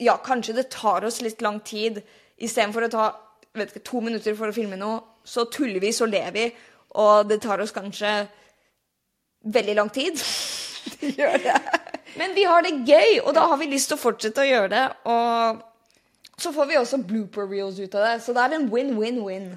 Ja, 0.02 0.16
kanskje 0.18 0.56
det 0.58 0.72
tar 0.74 1.06
oss 1.06 1.20
litt 1.22 1.44
lang 1.46 1.60
tid. 1.62 2.00
Istedenfor 2.42 2.88
å 2.88 2.90
ta 2.90 3.04
vet 3.54 3.70
ikke, 3.70 3.84
to 3.86 4.02
minutter 4.02 4.34
for 4.34 4.50
å 4.50 4.56
filme 4.56 4.80
noe, 4.80 5.02
så 5.24 5.46
tuller 5.52 5.78
vi, 5.84 5.92
så 5.94 6.08
ler 6.10 6.32
vi. 6.34 6.48
Og 6.98 7.30
det 7.30 7.42
tar 7.44 7.62
oss 7.62 7.76
kanskje 7.76 8.16
veldig 9.46 9.76
lang 9.78 9.94
tid. 9.94 10.18
Gjør 11.20 11.38
det. 11.46 11.58
Men 12.20 12.34
vi 12.36 12.44
har 12.48 12.64
det 12.66 12.74
gøy, 12.88 13.20
og 13.24 13.34
da 13.38 13.46
har 13.52 13.60
vi 13.62 13.70
lyst 13.72 13.92
til 13.92 14.00
å 14.00 14.02
fortsette 14.02 14.44
å 14.44 14.48
gjøre 14.48 14.72
det. 14.74 14.86
Og 15.12 16.42
så 16.42 16.52
får 16.56 16.70
vi 16.70 16.80
også 16.80 17.02
blooper 17.08 17.48
reels 17.48 17.80
ut 17.80 17.96
av 17.96 18.08
det, 18.08 18.16
så 18.26 18.36
det 18.36 18.44
er 18.44 18.58
en 18.58 18.70
win-win-win. 18.72 19.54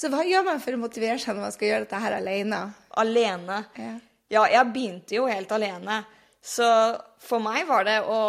Så 0.00 0.08
hva 0.12 0.24
gjør 0.24 0.46
man 0.46 0.62
for 0.62 0.76
å 0.76 0.80
motivere 0.80 1.18
seg 1.20 1.36
når 1.36 1.46
man 1.48 1.54
skal 1.54 1.68
gjøre 1.68 1.86
dette 1.86 2.00
her 2.02 2.16
alene? 2.16 2.62
Alene. 3.00 3.58
Ja. 3.76 3.92
Ja, 4.30 4.44
jeg 4.46 4.70
begynte 4.70 5.16
jo 5.16 5.26
helt 5.26 5.50
alene. 5.52 6.04
Så 6.40 6.66
for 7.20 7.42
meg 7.42 7.66
var 7.68 7.84
det 7.88 7.98
å 8.06 8.20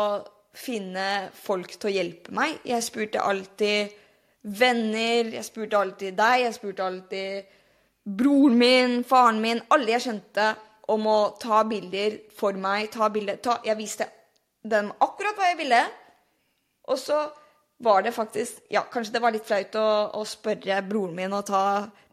finne 0.58 1.30
folk 1.38 1.76
til 1.78 1.92
å 1.92 1.94
hjelpe 1.94 2.34
meg. 2.36 2.58
Jeg 2.68 2.84
spurte 2.84 3.24
alltid 3.24 3.94
venner, 4.42 5.30
jeg 5.38 5.46
spurte 5.46 5.78
alltid 5.78 6.18
deg, 6.18 6.48
jeg 6.48 6.56
spurte 6.58 6.88
alltid 6.88 7.58
broren 8.04 8.58
min, 8.58 8.96
faren 9.08 9.40
min, 9.44 9.62
alle 9.72 9.94
jeg 9.94 10.08
kjente 10.08 10.48
om 10.92 11.08
å 11.08 11.20
ta 11.42 11.64
bilder 11.68 12.20
for 12.38 12.58
meg. 12.60 12.90
Ta 12.94 13.10
bilder. 13.14 13.40
Ta, 13.44 13.60
jeg 13.66 13.80
viste 13.80 14.08
dem 14.62 14.92
akkurat 15.02 15.38
hva 15.38 15.52
jeg 15.52 15.62
ville. 15.64 15.84
Og 16.92 17.00
så 17.00 17.24
var 17.82 18.04
det 18.06 18.14
faktisk 18.14 18.62
Ja, 18.70 18.84
kanskje 18.92 19.16
det 19.16 19.22
var 19.24 19.34
litt 19.34 19.48
flaut 19.48 19.76
å, 19.80 19.88
å 20.18 20.26
spørre 20.28 20.82
broren 20.86 21.16
min 21.18 21.34
å 21.34 21.42
ta 21.46 21.64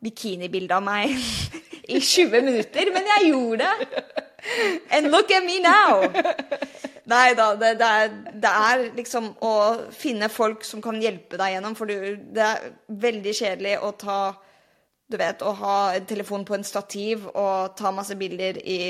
bikinibilde 0.01 0.77
av 0.77 0.85
meg 0.85 1.13
i 1.95 2.01
20 2.01 2.45
minutter, 2.45 2.93
men 2.95 3.09
jeg 3.15 3.31
gjorde 3.33 3.67
det. 3.67 4.03
And 4.95 5.11
look 5.11 5.33
at 5.35 5.45
me 5.45 5.59
now! 5.61 6.05
Nei 7.09 7.33
da, 7.37 7.55
det, 7.57 7.73
det, 7.81 7.87
er, 7.89 8.11
det 8.37 8.51
er 8.53 8.83
liksom 8.97 9.31
å 9.45 9.53
finne 9.97 10.29
folk 10.29 10.65
som 10.67 10.83
kan 10.85 10.99
hjelpe 11.01 11.39
deg 11.41 11.55
gjennom, 11.55 11.77
for 11.77 11.89
det 11.89 12.45
er 12.45 12.69
veldig 13.05 13.33
kjedelig 13.39 13.79
å 13.81 13.95
ta 13.97 14.19
Du 15.09 15.17
vet, 15.17 15.41
å 15.41 15.55
ha 15.57 15.77
en 15.97 16.05
telefon 16.09 16.45
på 16.45 16.57
en 16.59 16.67
stativ 16.67 17.25
og 17.31 17.77
ta 17.79 17.93
masse 17.97 18.17
bilder 18.21 18.59
i 18.61 18.81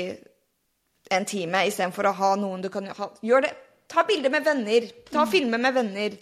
en 1.15 1.25
time 1.25 1.61
istedenfor 1.69 2.09
å 2.09 2.17
ha 2.17 2.33
noen 2.39 2.63
du 2.63 2.67
kan 2.73 2.89
ha 2.97 3.07
Gjør 3.23 3.45
det. 3.47 3.53
Ta 3.89 4.03
bilder 4.05 4.33
med 4.33 4.43
venner. 4.45 4.89
Ta 5.09 5.23
filmer 5.25 5.61
med 5.61 5.73
venner. 5.73 6.17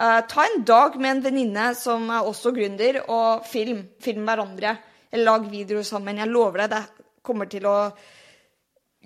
Uh, 0.00 0.24
ta 0.26 0.46
en 0.48 0.64
dag 0.66 0.96
med 0.98 1.10
en 1.12 1.22
venninne 1.28 1.68
som 1.78 2.08
er 2.10 2.26
også 2.26 2.50
gründer, 2.56 3.04
og 3.06 3.44
film. 3.46 3.84
Film 4.02 4.24
hverandre. 4.26 4.72
Eller 5.12 5.28
lag 5.28 5.44
videoer 5.50 5.86
sammen. 5.86 6.18
Jeg 6.18 6.32
lover 6.32 6.64
deg, 6.64 6.72
det 6.74 7.20
kommer 7.22 7.50
til 7.52 7.68
å 7.70 7.76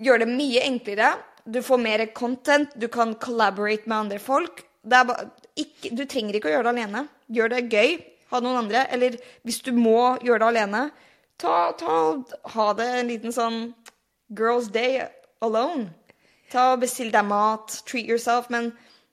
gjøre 0.01 0.23
det 0.23 0.31
mye 0.31 0.63
enklere. 0.65 1.11
Du 1.45 1.61
får 1.65 1.83
mer 1.83 2.05
content, 2.15 2.73
du 2.79 2.87
kan 2.89 3.13
collaborate 3.21 3.85
med 3.85 3.97
andre 3.97 4.21
folk. 4.23 4.63
Ikke, 5.59 5.91
du 5.93 6.05
trenger 6.09 6.39
ikke 6.39 6.49
å 6.49 6.55
gjøre 6.55 6.71
det 6.71 6.73
alene. 6.77 7.05
Gjør 7.29 7.53
det 7.53 7.61
gøy. 7.69 7.99
Ha 8.31 8.41
noen 8.43 8.63
andre. 8.63 8.85
Eller 8.93 9.17
hvis 9.47 9.61
du 9.65 9.71
må 9.75 10.17
gjøre 10.25 10.43
det 10.43 10.49
alene, 10.53 10.83
ta, 11.39 11.71
ta, 11.79 12.01
ha 12.55 12.67
det 12.77 12.89
en 12.99 13.09
liten 13.13 13.35
sånn 13.35 13.61
girls 14.35 14.69
day 14.73 15.01
alone. 15.45 15.89
Ta 16.49 16.73
og 16.73 16.83
Bestill 16.83 17.11
deg 17.13 17.25
mat, 17.29 17.81
treat 17.85 18.09
yourself, 18.09 18.49
men 18.49 18.71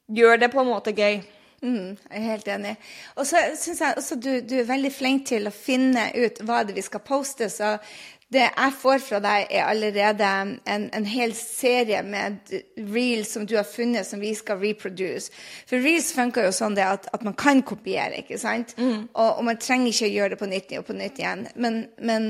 gjør 0.09 0.41
det 0.41 0.53
på 0.53 0.63
en 0.63 0.71
måte 0.71 0.95
gøy. 0.97 1.21
Mm, 1.65 1.97
jeg 1.97 2.21
er 2.21 2.27
helt 2.31 2.49
enig. 2.53 2.75
Og 3.17 3.27
så 3.27 3.41
syns 3.57 3.81
jeg 3.81 3.97
også 3.97 4.19
du, 4.21 4.31
du 4.45 4.59
er 4.61 4.69
veldig 4.69 4.93
flink 4.93 5.25
til 5.31 5.49
å 5.49 5.55
finne 5.55 6.11
ut 6.15 6.41
hva 6.45 6.61
det 6.67 6.77
vi 6.77 6.85
skal 6.85 7.03
poste. 7.05 7.49
Så 7.53 7.77
det 8.35 8.43
jeg 8.43 8.73
får 8.75 9.03
fra 9.07 9.19
deg, 9.23 9.45
er 9.55 9.69
allerede 9.71 10.27
en, 10.67 10.87
en 10.91 11.05
hel 11.07 11.31
serie 11.39 12.01
med 12.03 12.51
reels 12.91 13.31
som 13.37 13.45
du 13.47 13.55
har 13.55 13.67
funnet 13.69 14.07
som 14.09 14.19
vi 14.19 14.33
skal 14.35 14.59
reproduce. 14.59 15.31
For 15.71 15.79
reels 15.79 16.09
funker 16.15 16.49
jo 16.49 16.55
sånn 16.55 16.75
det 16.75 16.83
at, 16.83 17.07
at 17.15 17.23
man 17.27 17.37
kan 17.39 17.63
kopiere, 17.63 18.25
ikke 18.25 18.39
sant? 18.43 18.75
Og, 19.13 19.29
og, 19.29 19.45
man 19.47 19.61
trenger 19.63 19.93
ikke 19.93 20.09
å 20.09 20.15
gjøre 20.17 20.35
det 20.35 20.39
på 20.41 20.49
nytt 20.51 20.75
og 20.81 20.89
på 20.89 20.97
nytt 20.99 21.21
igjen. 21.23 21.45
Men, 21.55 21.79
men 22.03 22.27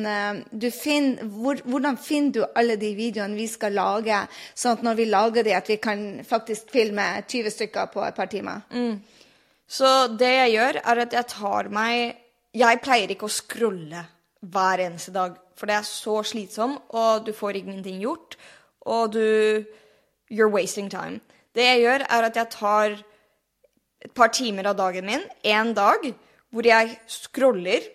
du 0.52 0.68
finner, 0.74 1.30
hvor, 1.32 1.62
hvordan 1.64 1.96
finner 1.96 2.34
du 2.34 2.42
alle 2.52 2.76
de 2.80 2.92
videoene 2.98 3.38
vi 3.38 3.46
skal 3.48 3.72
lage, 3.78 4.18
sånn 4.52 4.76
at 4.76 4.84
når 4.84 4.98
vi 4.98 5.06
lager 5.08 5.48
de, 5.48 5.54
at 5.56 5.70
vi 5.72 5.78
kan 5.80 6.02
faktisk 6.28 6.76
filme 6.76 7.06
20 7.24 7.54
stykker 7.56 7.88
på 7.94 8.04
et 8.04 8.18
par 8.18 8.28
timer? 8.28 8.68
Så 9.66 9.94
det 10.12 10.34
jeg 10.34 10.58
gjør, 10.58 10.82
er 10.84 11.02
at 11.06 11.16
jeg 11.16 11.28
tar 11.32 11.72
meg 11.74 12.22
Jeg 12.56 12.78
pleier 12.80 13.10
ikke 13.12 13.26
å 13.28 13.32
scrolle 13.32 14.04
hver 14.40 14.82
eneste 14.84 15.12
dag, 15.14 15.36
for 15.56 15.66
det 15.66 15.78
er 15.78 15.88
så 15.88 16.20
slitsom, 16.22 16.76
og 16.88 17.26
du 17.26 17.32
får 17.32 17.62
ingenting 17.62 18.00
gjort, 18.02 18.36
og 18.80 19.12
du 19.12 19.64
You're 20.30 20.50
wasting 20.50 20.90
time. 20.90 21.20
Det 21.54 21.62
jeg 21.64 21.80
gjør, 21.80 22.02
er 22.10 22.22
at 22.26 22.36
jeg 22.36 22.48
tar 22.50 22.96
et 24.04 24.12
par 24.14 24.28
timer 24.34 24.66
av 24.66 24.76
dagen 24.76 25.06
min, 25.06 25.22
én 25.44 25.72
dag, 25.74 26.14
hvor 26.50 26.66
jeg 26.66 26.98
scroller 27.06 27.86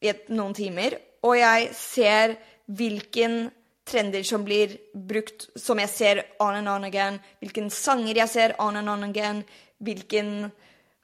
i 0.00 0.12
noen 0.28 0.54
timer, 0.54 0.94
og 1.22 1.38
jeg 1.38 1.68
ser 1.74 2.36
hvilken 2.66 3.50
trender 3.86 4.22
som 4.26 4.44
blir 4.44 4.76
brukt, 4.94 5.48
som 5.56 5.78
jeg 5.78 5.90
ser 5.90 6.22
on 6.40 6.54
and 6.54 6.68
on 6.68 6.84
again, 6.84 7.18
hvilken 7.40 7.70
sanger 7.70 8.16
jeg 8.22 8.28
ser 8.28 8.54
on 8.58 8.76
and 8.76 8.88
on 8.88 9.04
again, 9.04 9.44
hvilken 9.78 10.50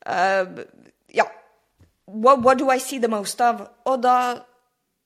uh, 0.07 0.47
Ja. 1.15 1.25
What, 2.07 2.39
what 2.43 2.59
do 2.59 2.71
I 2.71 2.79
see 2.79 2.99
the 2.99 3.09
most 3.09 3.41
of? 3.41 3.61
Og 3.85 4.03
da 4.03 4.43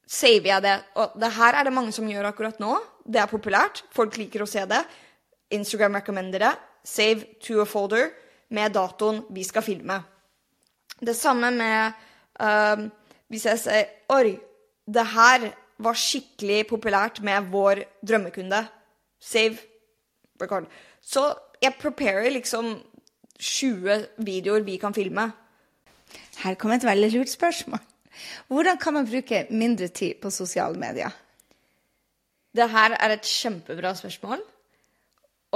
saver 0.07 0.51
jeg 0.53 0.65
det. 0.65 0.77
Og 1.03 1.17
det 1.19 1.33
her 1.37 1.59
er 1.59 1.67
det 1.67 1.75
mange 1.75 1.93
som 1.95 2.09
gjør 2.09 2.31
akkurat 2.31 2.61
nå. 2.63 2.77
Det 3.05 3.21
er 3.21 3.31
populært. 3.31 3.83
Folk 3.95 4.17
liker 4.21 4.45
å 4.45 4.51
se 4.51 4.63
det. 4.69 4.83
Instagram 5.55 5.99
recommender 6.01 6.47
det. 6.47 6.55
Save 6.87 7.27
to 7.43 7.61
a 7.63 7.67
folder 7.67 8.13
med 8.55 8.75
datoen 8.75 9.25
vi 9.35 9.45
skal 9.47 9.65
filme. 9.67 9.99
Det 11.03 11.17
samme 11.19 11.51
med 11.53 11.97
um, 12.41 12.87
hvis 13.29 13.47
jeg 13.49 13.61
sier 13.61 13.89
Oi, 14.15 14.37
det 14.87 15.07
her 15.13 15.49
var 15.83 15.99
skikkelig 15.99 16.63
populært 16.71 17.21
med 17.27 17.51
vår 17.53 17.83
drømmekunde. 18.07 18.63
Save 19.21 19.59
record. 20.41 20.71
Så 21.03 21.35
jeg 21.63 21.75
preparer 21.81 22.31
liksom 22.31 22.77
20 23.39 24.07
videoer 24.25 24.65
vi 24.65 24.79
kan 24.81 24.95
filme. 24.95 25.31
Her 26.45 26.55
kom 26.55 26.73
et 26.73 26.87
veldig 26.87 27.11
lurt 27.13 27.33
spørsmål. 27.33 27.83
Hvordan 28.49 28.79
kan 28.79 28.95
man 28.95 29.07
bruke 29.07 29.47
mindre 29.51 29.89
tid 29.89 30.15
på 30.23 30.31
sosiale 30.31 30.79
medier? 30.79 31.11
Det 32.57 32.71
her 32.71 32.97
er 33.01 33.13
et 33.13 33.27
kjempebra 33.27 33.95
spørsmål. 33.95 34.43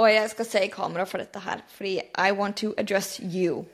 Og 0.01 0.13
jeg 0.13 0.29
skal 0.29 0.45
se 0.45 0.65
i 0.65 0.71
kamera 0.71 1.05
for 1.05 1.21
dette 1.21 1.39
her, 1.39 1.61
fordi 1.67 1.99
I 1.99 2.31
want 2.31 2.57
to 2.57 2.73
address 2.77 3.19
you. 3.23 3.65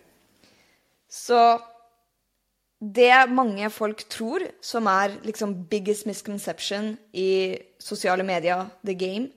Så 1.09 1.59
det 2.79 3.29
mange 3.29 3.69
folk 3.69 4.03
tror, 4.09 4.39
som 4.61 4.85
er 4.85 5.15
liksom 5.23 5.65
biggest 5.69 6.05
misconception 6.05 6.97
i 7.13 7.57
sosiale 7.79 8.23
medier, 8.23 8.67
the 8.85 8.93
game, 8.93 9.29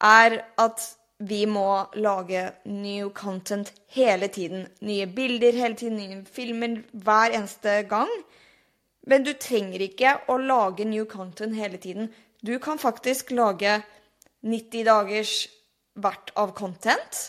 er 0.00 0.38
at 0.58 0.84
vi 1.18 1.44
må 1.46 1.84
lage 1.94 2.50
new 2.64 3.10
content 3.10 3.72
hele 3.88 4.28
tiden. 4.28 4.66
Nye 4.80 5.06
bilder 5.06 5.52
hele 5.52 5.74
tiden, 5.74 5.96
nye 5.96 6.24
filmer 6.32 6.82
hver 6.92 7.34
eneste 7.38 7.82
gang. 7.88 8.10
Men 9.06 9.24
du 9.24 9.34
trenger 9.36 9.84
ikke 9.84 10.14
å 10.32 10.38
lage 10.40 10.86
new 10.88 11.04
content 11.08 11.56
hele 11.56 11.78
tiden. 11.80 12.08
Du 12.40 12.56
kan 12.58 12.80
faktisk 12.80 13.30
lage 13.36 13.82
90 14.44 14.84
dagers 14.88 15.34
hvert 16.00 16.32
av 16.40 16.52
content 16.56 17.20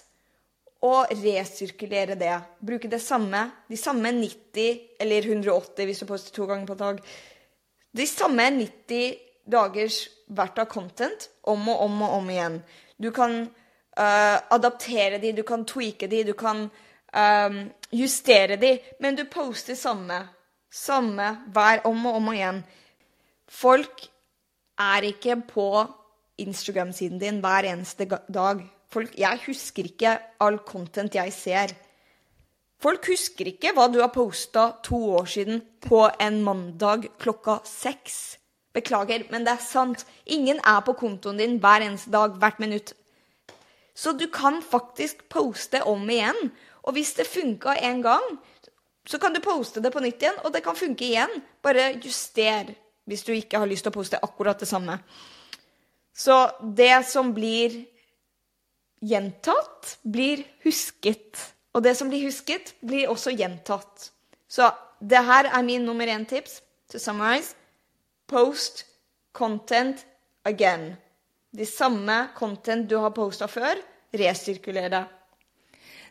og 0.85 1.11
resirkulere 1.21 2.17
det. 2.19 2.33
Bruke 2.59 2.89
det 2.91 3.01
samme, 3.03 3.47
de 3.69 3.77
samme 3.79 4.11
90 4.15 4.99
eller 5.01 5.29
180 5.31 5.87
hvis 5.89 6.01
du 6.03 6.07
poster 6.09 6.35
to 6.35 6.47
ganger 6.49 6.67
på 6.69 6.79
dag. 6.79 7.01
De 7.95 8.07
samme 8.07 8.49
90 8.57 9.15
dagers 9.51 10.01
hvert 10.27 10.59
av 10.59 10.69
content 10.71 11.29
om 11.47 11.69
og 11.69 11.85
om 11.85 12.01
og 12.05 12.17
om 12.19 12.29
igjen. 12.33 12.59
Du 12.97 13.11
kan 13.15 13.37
uh, 13.45 14.37
adaptere 14.55 15.19
de, 15.21 15.33
du 15.35 15.43
kan 15.47 15.65
tweake 15.67 16.09
de, 16.11 16.23
du 16.27 16.33
kan 16.37 16.65
um, 16.67 17.59
justere 17.91 18.57
de, 18.61 18.75
men 18.99 19.17
du 19.17 19.25
poster 19.31 19.77
samme. 19.79 20.21
Samme 20.75 21.27
hver 21.55 21.85
om 21.87 22.05
og 22.09 22.17
om 22.19 22.31
og 22.33 22.35
igjen. 22.35 22.59
Folk 23.47 24.07
er 24.81 25.07
ikke 25.07 25.37
på 25.47 25.69
Instagram-siden 26.41 27.21
din 27.21 27.39
hver 27.39 27.69
eneste 27.69 28.07
dag. 28.11 28.59
Folk, 28.91 29.13
jeg 29.17 29.39
husker 29.45 29.87
ikke 29.87 30.17
all 30.43 30.59
content 30.67 31.15
jeg 31.15 31.31
ser. 31.33 31.71
Folk 32.81 33.07
husker 33.07 33.47
ikke 33.53 33.71
hva 33.75 33.87
du 33.87 34.01
har 34.01 34.11
posta 34.11 34.67
to 34.83 34.99
år 35.15 35.29
siden 35.31 35.61
på 35.85 36.03
en 36.21 36.41
mandag 36.43 37.07
klokka 37.23 37.61
seks. 37.65 38.37
Beklager, 38.75 39.23
men 39.31 39.47
det 39.47 39.55
er 39.55 39.63
sant. 39.63 40.03
Ingen 40.27 40.59
er 40.59 40.83
på 40.83 40.97
kontoen 40.99 41.39
din 41.39 41.55
hver 41.63 41.85
eneste 41.87 42.11
dag, 42.11 42.35
hvert 42.35 42.59
minutt. 42.59 42.91
Så 43.95 44.11
du 44.11 44.27
kan 44.27 44.59
faktisk 44.59 45.23
poste 45.31 45.79
om 45.87 46.03
igjen. 46.11 46.51
Og 46.83 46.97
hvis 46.97 47.13
det 47.15 47.29
funka 47.31 47.77
en 47.79 48.03
gang, 48.03 48.25
så 49.05 49.19
kan 49.21 49.33
du 49.33 49.41
poste 49.43 49.81
det 49.83 49.91
på 49.93 50.01
nytt 50.01 50.21
igjen, 50.21 50.39
og 50.43 50.53
det 50.53 50.63
kan 50.65 50.77
funke 50.77 51.05
igjen. 51.05 51.31
Bare 51.63 51.93
juster 52.01 52.73
hvis 53.05 53.23
du 53.25 53.33
ikke 53.35 53.61
har 53.61 53.69
lyst 53.69 53.85
til 53.85 53.93
å 53.93 53.97
poste 53.99 54.21
akkurat 54.25 54.61
det 54.61 54.69
samme. 54.69 54.97
Så 56.15 56.35
det 56.61 57.05
som 57.09 57.33
blir 57.35 57.83
gjentatt, 59.05 59.97
blir 60.01 60.45
husket. 60.63 61.41
Og 61.75 61.83
det 61.83 61.93
som 61.99 62.09
blir 62.09 62.23
husket, 62.25 62.73
blir 62.81 63.11
også 63.11 63.35
gjentatt. 63.35 64.09
Så 64.47 64.71
det 64.99 65.21
her 65.27 65.51
er 65.51 65.65
min 65.67 65.85
nummer 65.85 66.07
én 66.07 66.25
tips. 66.25 66.61
To 66.91 67.01
summarize 67.01 67.53
post 68.29 68.85
content 69.33 70.05
again. 70.43 70.95
De 71.51 71.65
samme 71.65 72.27
content 72.35 72.87
du 72.89 72.97
har 72.97 73.13
posta 73.15 73.47
før, 73.47 73.79
resirkuler 74.15 74.89
det. 74.89 75.03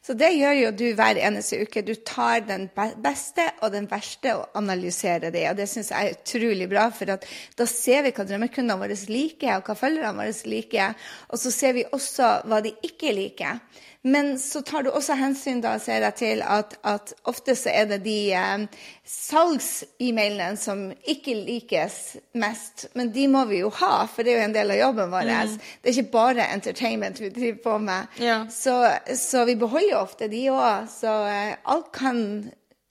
Så 0.05 0.13
det 0.21 0.35
gjør 0.37 0.59
jo 0.59 0.71
du 0.77 0.85
hver 0.99 1.17
eneste 1.17 1.63
uke. 1.65 1.81
Du 1.81 1.95
tar 2.05 2.43
den 2.45 2.67
beste 2.75 3.47
og 3.65 3.71
den 3.73 3.87
verste 3.89 4.35
og 4.37 4.59
analyserer 4.61 5.33
det. 5.33 5.47
Og 5.49 5.57
det 5.57 5.69
syns 5.71 5.89
jeg 5.95 6.11
er 6.11 6.19
utrolig 6.19 6.69
bra, 6.69 6.91
for 6.93 7.09
da 7.09 7.69
ser 7.71 8.05
vi 8.05 8.13
hva 8.13 8.27
drømmekundene 8.29 8.77
våre 8.83 8.99
liker, 9.09 9.57
og 9.57 9.71
hva 9.71 9.79
følgerne 9.81 10.21
våre 10.21 10.51
liker. 10.53 11.09
Og 11.33 11.41
så 11.41 11.55
ser 11.55 11.79
vi 11.79 11.87
også 11.89 12.35
hva 12.45 12.61
de 12.65 12.75
ikke 12.85 13.17
liker. 13.17 13.65
Men 14.07 14.39
så 14.39 14.61
tar 14.63 14.83
du 14.83 14.91
også 14.91 15.15
hensyn 15.17 15.63
da, 15.65 15.79
ser 15.81 16.03
jeg 16.05 16.17
til 16.19 16.43
at, 16.45 16.75
at 16.85 17.15
ofte 17.25 17.55
så 17.57 17.71
er 17.73 17.87
det 17.89 18.03
de 18.05 18.19
eh, 18.37 18.83
salgs-e-mailene 19.09 20.59
som 20.61 20.83
ikke 21.09 21.33
likes 21.47 21.97
mest. 22.37 22.85
Men 22.93 23.15
de 23.15 23.25
må 23.33 23.47
vi 23.49 23.63
jo 23.63 23.71
ha, 23.81 24.05
for 24.05 24.21
det 24.21 24.35
er 24.35 24.43
jo 24.43 24.51
en 24.51 24.57
del 24.59 24.75
av 24.75 24.81
jobben 24.83 25.09
vår. 25.15 25.33
Mm. 25.33 25.57
Det 25.57 25.89
er 25.89 25.97
ikke 25.97 26.17
bare 26.19 26.51
entertainment 26.53 27.23
vi 27.25 27.33
driver 27.33 27.63
på 27.65 27.79
med. 27.87 28.21
Ja. 28.21 28.39
Så, 28.53 28.77
så, 29.17 29.47
vi 29.49 29.57
beholder 29.65 30.03
ofte 30.03 30.29
de 30.29 30.45
òg. 30.53 30.85
Så 30.93 31.17
eh, 31.31 31.57
alt 31.65 31.89
kan 31.97 32.21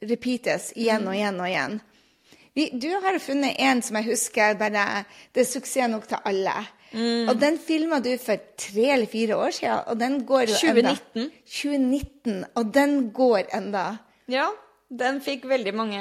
repeates 0.02 0.72
igjen 0.74 1.06
og 1.06 1.14
igjen 1.14 1.38
og 1.38 1.52
igjen. 1.52 1.82
Vi, 2.58 2.72
du 2.74 2.90
har 3.06 3.22
funnet 3.22 3.62
en 3.62 3.86
som 3.86 4.02
jeg 4.02 4.10
husker 4.12 4.58
bare 4.58 5.04
Det 5.34 5.46
er 5.46 5.50
suksess 5.50 5.94
nok 5.94 6.10
til 6.10 6.26
alle. 6.26 6.58
Mm. 6.94 7.30
Og 7.30 7.42
den 7.42 7.58
filma 7.58 8.00
du 8.00 8.12
for 8.22 8.38
tre 8.58 8.90
eller 8.94 9.10
fire 9.10 9.36
år 9.36 9.50
siden, 9.50 9.80
og 9.88 10.00
den 10.00 10.26
går 10.26 10.42
jo 10.42 10.60
2019. 10.60 11.22
enda. 11.22 11.30
2019. 11.46 12.46
Og 12.56 12.74
den 12.74 13.12
går 13.12 13.50
enda. 13.58 13.86
Ja. 14.30 14.48
Den 15.00 15.22
fikk 15.22 15.48
veldig 15.50 15.74
mange 15.74 16.00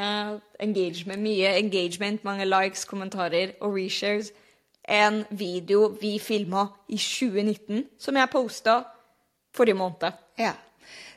engagement, 0.60 1.22
mye 1.22 1.54
engagement, 1.58 2.24
mange 2.24 2.44
likes, 2.44 2.84
kommentarer 2.84 3.54
og 3.60 3.76
reshares. 3.76 4.32
En 4.88 5.24
video 5.30 5.86
vi 6.00 6.18
filma 6.18 6.66
i 6.88 6.98
2019, 6.98 7.86
som 7.98 8.16
jeg 8.16 8.28
posta 8.32 8.82
forrige 9.54 9.78
måned. 9.78 10.12
Ja. 10.38 10.52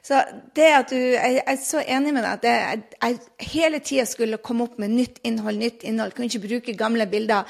Så 0.06 0.20
det 0.54 0.68
at 0.70 0.92
du, 0.94 0.98
Jeg 0.98 1.42
er 1.48 1.56
så 1.58 1.82
enig 1.82 2.14
med 2.14 2.22
deg 2.22 2.34
at 2.38 2.44
jeg, 2.46 2.82
jeg 3.02 3.50
hele 3.56 3.80
tida 3.82 4.06
skulle 4.06 4.38
komme 4.38 4.68
opp 4.68 4.78
med 4.82 4.94
nytt 4.94 5.18
innhold, 5.26 5.58
nytt 5.58 5.86
innhold. 5.88 6.14
Kunne 6.14 6.30
ikke 6.30 6.44
bruke 6.44 6.76
gamle 6.78 7.08
bilder. 7.10 7.48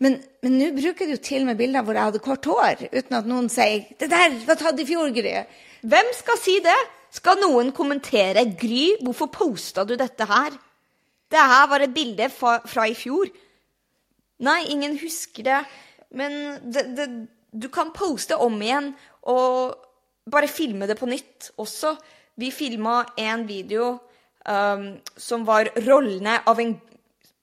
Men 0.00 0.16
nå 0.40 0.70
bruker 0.76 1.10
du 1.10 1.18
til 1.20 1.42
og 1.42 1.50
med 1.50 1.58
bilder 1.58 1.84
hvor 1.84 1.98
jeg 1.98 2.08
hadde 2.08 2.22
kort 2.24 2.48
hår, 2.48 2.86
uten 2.94 3.18
at 3.18 3.28
noen 3.28 3.50
sier 3.52 3.84
'Det 3.98 4.08
der 4.08 4.38
var 4.46 4.56
tatt 4.56 4.80
i 4.80 4.86
fjor, 4.86 5.10
Gry'. 5.12 5.44
Hvem 5.82 6.08
skal 6.14 6.38
si 6.40 6.58
det? 6.64 6.78
Skal 7.10 7.42
noen 7.42 7.72
kommentere 7.72 8.46
'Gry, 8.56 9.02
hvorfor 9.02 9.26
posta 9.26 9.84
du 9.84 9.94
dette 9.96 10.24
her?' 10.24 10.56
Det 11.30 11.38
her 11.38 11.66
var 11.68 11.80
et 11.80 11.94
bilde 11.94 12.30
fra, 12.30 12.58
fra 12.64 12.86
i 12.88 12.94
fjor. 12.94 13.28
Nei, 14.40 14.64
ingen 14.72 14.98
husker 14.98 15.42
det. 15.42 15.60
Men 16.10 16.32
det, 16.72 16.96
det, 16.96 17.08
du 17.52 17.68
kan 17.68 17.92
poste 17.92 18.36
om 18.36 18.62
igjen 18.62 18.94
og 19.22 19.76
bare 20.30 20.50
filme 20.50 20.88
det 20.88 20.98
på 20.98 21.08
nytt 21.08 21.50
også. 21.60 21.94
Vi 22.38 22.50
filma 22.54 23.00
en 23.18 23.46
video 23.48 23.96
um, 24.44 24.92
som 25.16 25.46
var 25.48 25.70
rollene 25.86 26.38
av 26.46 26.60
en 26.62 26.76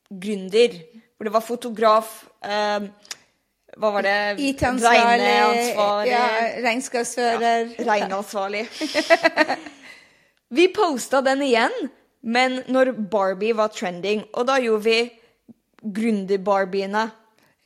gründer 0.10 0.78
hvor 1.16 1.28
det 1.28 1.34
var 1.34 1.44
fotograf 1.44 2.14
um, 2.44 2.88
Hva 3.76 3.92
var 3.92 4.06
det? 4.06 4.16
IT-ansvarlig. 4.40 5.26
Regneansvarlig. 5.26 6.12
Ja, 6.12 6.26
regnskapsfører. 6.64 7.74
Ja, 7.76 7.86
regneansvarlig. 7.90 8.64
vi 10.58 10.68
posta 10.72 11.20
den 11.26 11.44
igjen, 11.44 11.76
men 12.24 12.62
når 12.72 12.94
Barbie 13.12 13.56
var 13.58 13.74
trending. 13.76 14.24
Og 14.32 14.48
da 14.48 14.56
gjorde 14.64 14.86
vi 14.86 15.00
gründer-barbiene. 15.98 17.04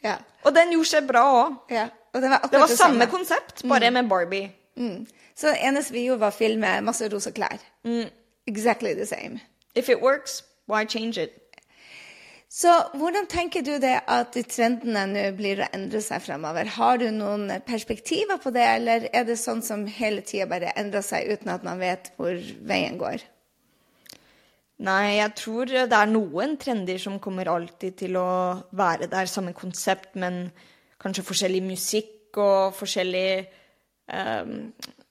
Ja. 0.05 0.15
Og 0.47 0.55
den 0.55 0.73
gjorde 0.73 0.91
seg 0.95 1.05
bra 1.09 1.25
òg. 1.43 1.59
Ja. 1.77 1.85
det 2.15 2.25
var, 2.25 2.47
det 2.49 2.63
var 2.63 2.73
samme 2.73 3.05
konsept, 3.11 3.61
bare 3.69 3.91
mm. 3.91 3.99
med 3.99 4.09
Barbie. 4.09 4.49
Mm. 4.77 5.05
Så 5.35 5.51
det 5.51 5.63
eneste 5.65 5.93
vi 5.93 6.05
gjorde, 6.07 6.23
var 6.25 6.33
å 6.33 6.39
filme 6.39 6.73
masse 6.85 7.09
rosa 7.11 7.31
klær. 7.35 7.59
Mm. 7.87 8.09
Exactly 8.47 8.93
the 8.93 9.05
same. 9.05 9.39
If 9.75 9.89
it 9.89 10.01
works, 10.01 10.43
why 10.67 10.85
change 10.85 11.17
it? 11.17 11.49
Så 12.49 12.71
hvordan 12.97 13.27
tenker 13.29 13.61
du 13.61 13.75
det 13.77 13.99
at 14.09 14.33
trendene 14.49 15.03
nå 15.11 15.25
blir 15.37 15.59
å 15.61 15.67
endre 15.69 15.99
seg 16.01 16.23
fremover? 16.25 16.65
Har 16.79 16.97
du 16.97 17.11
noen 17.13 17.51
perspektiver 17.65 18.39
på 18.41 18.49
det, 18.55 18.63
eller 18.65 19.05
er 19.13 19.27
det 19.27 19.35
sånn 19.37 19.61
som 19.61 19.85
hele 19.85 20.23
tida 20.25 20.47
bare 20.49 20.73
endrer 20.73 21.05
seg 21.05 21.29
uten 21.29 21.53
at 21.53 21.67
man 21.67 21.77
vet 21.77 22.09
hvor 22.17 22.39
veien 22.65 22.97
går? 22.97 23.21
Nei, 24.81 25.19
jeg 25.19 25.35
tror 25.35 25.69
det 25.69 25.93
er 25.93 26.09
noen 26.09 26.57
trender 26.57 26.97
som 26.97 27.19
kommer 27.21 27.51
alltid 27.51 27.99
til 28.01 28.17
å 28.17 28.29
være 28.79 29.11
der, 29.11 29.29
samme 29.29 29.53
konsept, 29.53 30.15
men 30.17 30.47
kanskje 31.03 31.27
forskjellig 31.27 31.61
musikk 31.67 32.39
og 32.39 32.73
forskjellig 32.79 33.58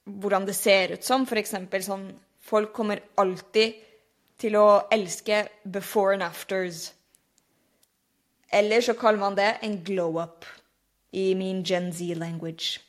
hvordan 0.09 0.47
det 0.49 0.57
ser 0.57 0.97
ut 0.97 1.05
som. 1.05 1.27
For 1.29 1.41
eksempel 1.41 1.85
sånn 1.85 2.11
Folk 2.49 2.71
kommer 2.73 3.03
alltid 3.21 3.75
til 4.41 4.55
å 4.57 4.89
elske 4.95 5.43
before 5.69 6.15
and 6.15 6.25
afters. 6.25 6.95
Eller 8.49 8.81
så 8.81 8.95
kaller 8.97 9.21
man 9.21 9.37
det 9.37 9.59
en 9.61 9.75
glow-up 9.85 10.47
i 11.13 11.35
min 11.35 11.61
Gen 11.63 11.93
Z-language. 11.93 12.81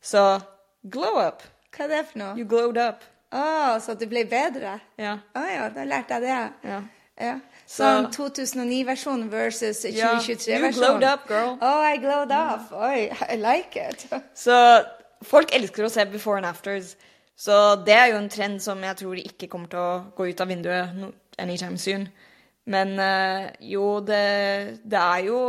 Så 0.00 0.40
glow 0.82 1.18
up. 1.18 1.42
Hva 1.74 1.88
er 1.88 1.90
det 1.90 2.04
for 2.12 2.22
noe? 2.22 2.36
You 2.38 2.46
glowed 2.46 2.78
up. 2.78 3.02
Å, 3.30 3.40
oh, 3.40 3.74
så 3.82 3.94
du 3.98 4.06
ble 4.10 4.24
bedre? 4.30 4.78
Ja. 4.98 5.16
Å 5.34 5.42
oh, 5.42 5.50
ja, 5.50 5.66
da 5.74 5.86
lærte 5.86 6.18
jeg 6.18 6.26
det. 6.28 6.70
Ja. 6.70 6.78
ja. 7.18 7.34
Sånn 7.70 8.08
2009-versjon 8.14 9.28
versus 9.30 9.84
2023-versjon. 9.86 10.64
You 10.66 10.72
glowed 10.78 11.06
up, 11.06 11.28
girl. 11.30 11.54
Oh, 11.58 11.82
I 11.82 11.98
glowed 12.02 12.34
up. 12.34 12.72
Oi, 12.74 13.10
I 13.26 13.38
like 13.38 13.78
it. 13.78 14.06
så 14.34 14.56
folk 15.26 15.52
elsker 15.54 15.86
å 15.86 15.92
se 15.92 16.04
before 16.10 16.40
and 16.40 16.48
afters. 16.48 16.94
Så 17.40 17.54
det 17.86 17.96
er 17.96 18.10
jo 18.12 18.20
en 18.20 18.32
trend 18.32 18.60
som 18.62 18.82
jeg 18.84 18.98
tror 19.00 19.20
ikke 19.20 19.48
kommer 19.48 19.70
til 19.72 19.80
å 19.80 20.00
gå 20.16 20.28
ut 20.28 20.42
av 20.42 20.50
vinduet 20.50 21.04
anytime 21.40 21.78
soon. 21.80 22.08
Men 22.70 22.98
eh, 23.00 23.50
jo, 23.72 24.00
det, 24.04 24.80
det, 24.84 25.00
er 25.00 25.24
jo 25.30 25.40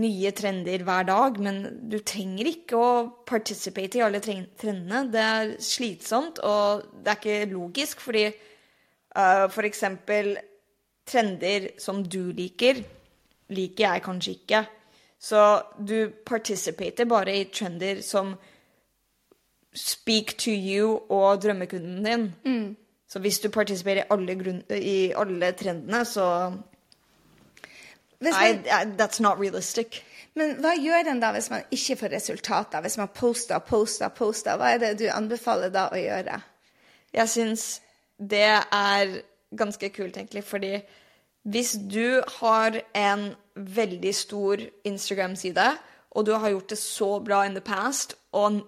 nye 0.00 0.32
trender 0.34 0.82
hver 0.86 1.06
dag, 1.06 1.36
men 1.42 1.60
du 1.90 1.98
trenger 2.00 2.48
ikke 2.50 2.80
å 2.80 2.94
participate 3.28 4.00
i 4.00 4.04
alle 4.06 4.22
trendene. 4.24 5.04
Det 5.12 5.22
er 5.22 5.52
slitsomt, 5.62 6.40
og 6.42 6.88
det 7.04 7.12
er 7.12 7.20
ikke 7.20 7.52
logisk, 7.52 8.02
fordi 8.02 8.24
uh, 8.32 9.46
for 9.54 9.68
eksempel 9.68 10.32
trender 11.06 11.68
som 11.78 12.02
du 12.02 12.32
liker, 12.34 12.80
liker 13.54 13.86
jeg 13.86 14.04
kanskje 14.08 14.34
ikke. 14.38 14.64
Så 15.24 15.40
du 15.88 16.10
participater 16.26 17.06
bare 17.08 17.32
i 17.38 17.44
trender 17.48 18.02
som 18.04 18.34
speak 19.74 20.34
to 20.38 20.50
you 20.52 20.98
og 21.10 21.40
drømmekunden 21.42 22.04
din. 22.04 22.76
Så 23.08 23.18
hvis 23.24 23.38
du 23.40 23.48
participerer 23.48 24.02
i 24.02 24.08
alle, 24.10 24.34
grunn, 24.36 24.62
i 24.70 25.12
alle 25.16 25.52
trendene, 25.56 26.04
så 26.04 26.26
man, 28.20 28.32
I- 28.32 28.96
that's 28.98 29.20
not 29.22 29.38
realistic. 29.40 30.02
men 30.34 30.56
hva 30.60 30.72
gjør 30.80 31.10
en 31.10 31.20
da 31.22 31.30
hvis 31.32 31.50
man 31.50 31.62
ikke 31.70 31.96
får 31.96 32.12
resultater? 32.16 32.80
Hvis 32.80 32.96
man 32.98 33.08
poster 33.14 33.54
og 33.54 33.64
poster 33.64 34.06
og 34.08 34.14
poster, 34.18 34.56
hva 34.58 34.72
er 34.74 34.78
det 34.82 34.98
du 34.98 35.04
anbefaler 35.12 35.70
da 35.70 35.88
å 35.92 36.00
gjøre? 36.00 36.40
Jeg 37.14 37.28
syns 37.28 37.80
det 38.18 38.42
er 38.72 39.20
ganske 39.56 39.88
kult, 39.94 40.16
egentlig, 40.16 40.44
fordi 40.44 40.72
hvis 41.44 41.74
du 41.76 42.22
har 42.40 42.80
en 42.96 43.32
veldig 43.54 44.12
stor 44.16 44.60
Instagram-side, 44.88 45.66
og 46.14 46.26
du 46.26 46.32
har 46.32 46.52
gjort 46.54 46.70
det 46.72 46.78
så 46.80 47.10
bra 47.20 47.42
in 47.46 47.56
the 47.56 47.64
past, 47.64 48.14
og 48.32 48.62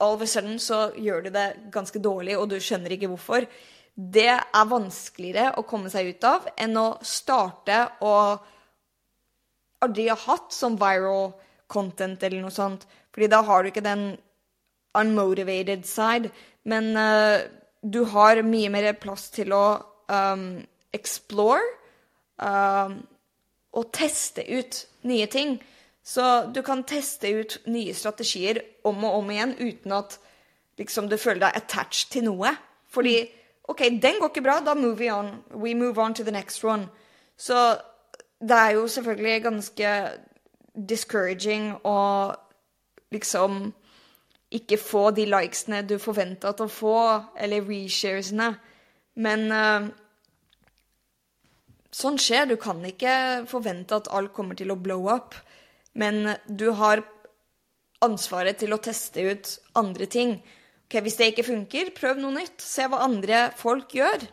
all 0.00 0.16
of 0.16 0.22
a 0.22 0.26
sudden 0.26 0.58
så 0.58 0.90
gjør 0.96 1.26
du 1.26 1.30
det 1.34 1.48
ganske 1.72 2.02
dårlig, 2.02 2.38
og 2.38 2.48
du 2.50 2.58
skjønner 2.60 2.96
ikke 2.96 3.10
hvorfor, 3.12 3.46
det 3.94 4.30
er 4.32 4.70
vanskeligere 4.70 5.58
å 5.60 5.66
komme 5.68 5.90
seg 5.92 6.14
ut 6.14 6.24
av 6.24 6.48
enn 6.58 6.76
å 6.80 6.88
starte 7.04 7.82
og 8.06 8.46
aldri 9.84 10.08
ha 10.08 10.16
hatt 10.16 10.54
som 10.54 10.78
viral 10.80 11.34
content 11.70 12.22
eller 12.22 12.40
noe 12.42 12.54
sånt. 12.54 12.86
Fordi 13.12 13.28
da 13.30 13.42
har 13.44 13.62
du 13.62 13.70
ikke 13.70 13.84
den 13.84 14.04
unmotivated 14.96 15.84
side. 15.88 16.30
Men 16.64 16.94
uh, 16.96 17.42
du 17.82 18.02
har 18.12 18.40
mye 18.46 18.70
mer 18.72 18.92
plass 19.00 19.28
til 19.34 19.52
å 19.56 19.64
um, 20.08 20.62
explore 20.96 21.62
um, 22.42 22.96
å 23.72 23.82
teste 23.92 24.44
ut 24.48 24.84
nye 25.06 25.26
ting. 25.30 25.58
Så 26.02 26.46
du 26.54 26.62
kan 26.66 26.82
teste 26.88 27.30
ut 27.30 27.58
nye 27.70 27.94
strategier 27.94 28.62
om 28.84 29.04
og 29.04 29.20
om 29.20 29.30
igjen 29.30 29.54
uten 29.60 29.92
at 29.94 30.16
liksom, 30.80 31.08
du 31.08 31.16
føler 31.20 31.44
deg 31.44 31.60
attached 31.60 32.10
til 32.14 32.26
noe. 32.30 32.54
Fordi 32.90 33.18
OK, 33.70 33.84
den 34.02 34.18
går 34.18 34.32
ikke 34.32 34.42
bra, 34.42 34.58
da 34.64 34.74
move 34.74 34.98
we 34.98 35.10
on. 35.12 35.44
We 35.54 35.74
move 35.74 35.98
on 35.98 36.14
to 36.14 36.24
the 36.24 36.34
next 36.34 36.64
one. 36.64 36.88
Så 37.36 37.76
det 38.40 38.56
er 38.56 38.70
jo 38.70 38.88
selvfølgelig 38.88 39.42
ganske 39.42 39.92
discouraging 40.88 41.74
å 41.84 42.32
liksom 43.12 43.72
ikke 44.50 44.78
få 44.78 45.10
de 45.14 45.26
likesene 45.30 45.82
du 45.86 45.98
forventa 46.02 46.50
å 46.50 46.66
få, 46.68 46.96
eller 47.38 47.66
resharesene. 47.68 48.54
Men 49.14 49.52
eh, 49.52 49.90
sånn 51.94 52.18
skjer. 52.20 52.48
Du 52.50 52.56
kan 52.60 52.82
ikke 52.86 53.46
forvente 53.50 53.98
at 53.98 54.10
alt 54.14 54.34
kommer 54.36 54.58
til 54.58 54.72
å 54.72 54.78
blow 54.78 55.08
up. 55.12 55.36
Men 55.94 56.36
du 56.46 56.70
har 56.78 57.02
ansvaret 58.04 58.60
til 58.60 58.72
å 58.72 58.80
teste 58.82 59.24
ut 59.26 59.54
andre 59.78 60.06
ting. 60.06 60.38
Ok, 60.86 61.00
Hvis 61.04 61.16
det 61.20 61.32
ikke 61.32 61.46
funker, 61.46 61.92
prøv 61.94 62.18
noe 62.18 62.34
nytt. 62.40 62.58
Se 62.62 62.86
hva 62.88 63.04
andre 63.06 63.50
folk 63.58 63.94
gjør. 63.94 64.26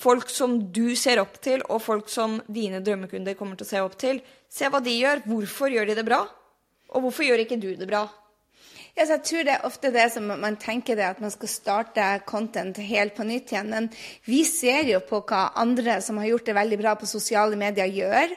Folk 0.00 0.30
som 0.32 0.56
du 0.72 0.94
ser 0.96 1.20
opp 1.20 1.34
til, 1.44 1.60
og 1.68 1.82
folk 1.84 2.08
som 2.08 2.38
dine 2.48 2.80
drømmekunder 2.80 3.36
kommer 3.36 3.58
til 3.58 3.66
å 3.66 3.72
se 3.72 3.82
opp 3.84 3.98
til. 4.00 4.22
Se 4.48 4.70
hva 4.70 4.80
de 4.80 4.94
gjør. 4.96 5.24
Hvorfor 5.28 5.72
gjør 5.74 5.90
de 5.90 5.98
det 5.98 6.06
bra? 6.08 6.22
Og 6.94 7.04
hvorfor 7.04 7.26
gjør 7.26 7.44
ikke 7.44 7.60
du 7.60 7.74
det 7.76 7.88
bra? 7.90 8.06
Ja, 8.96 9.06
jeg 9.06 9.22
tror 9.26 9.44
det 9.46 9.52
er 9.54 9.66
ofte 9.68 9.92
det 9.94 10.06
som 10.14 10.26
man 10.42 10.56
tenker 10.60 10.98
det, 10.98 11.06
at 11.06 11.20
man 11.22 11.32
skal 11.32 11.50
starte 11.50 12.08
content 12.26 12.80
helt 12.82 13.14
på 13.16 13.26
nytt 13.26 13.52
igjen. 13.52 13.70
Men 13.70 13.86
vi 14.26 14.42
ser 14.48 14.90
jo 14.90 15.02
på 15.06 15.22
hva 15.28 15.50
andre 15.62 16.00
som 16.04 16.18
har 16.20 16.32
gjort 16.32 16.50
det 16.50 16.58
veldig 16.58 16.80
bra 16.80 16.96
på 16.98 17.08
sosiale 17.10 17.58
medier, 17.60 17.86
gjør. 17.86 18.34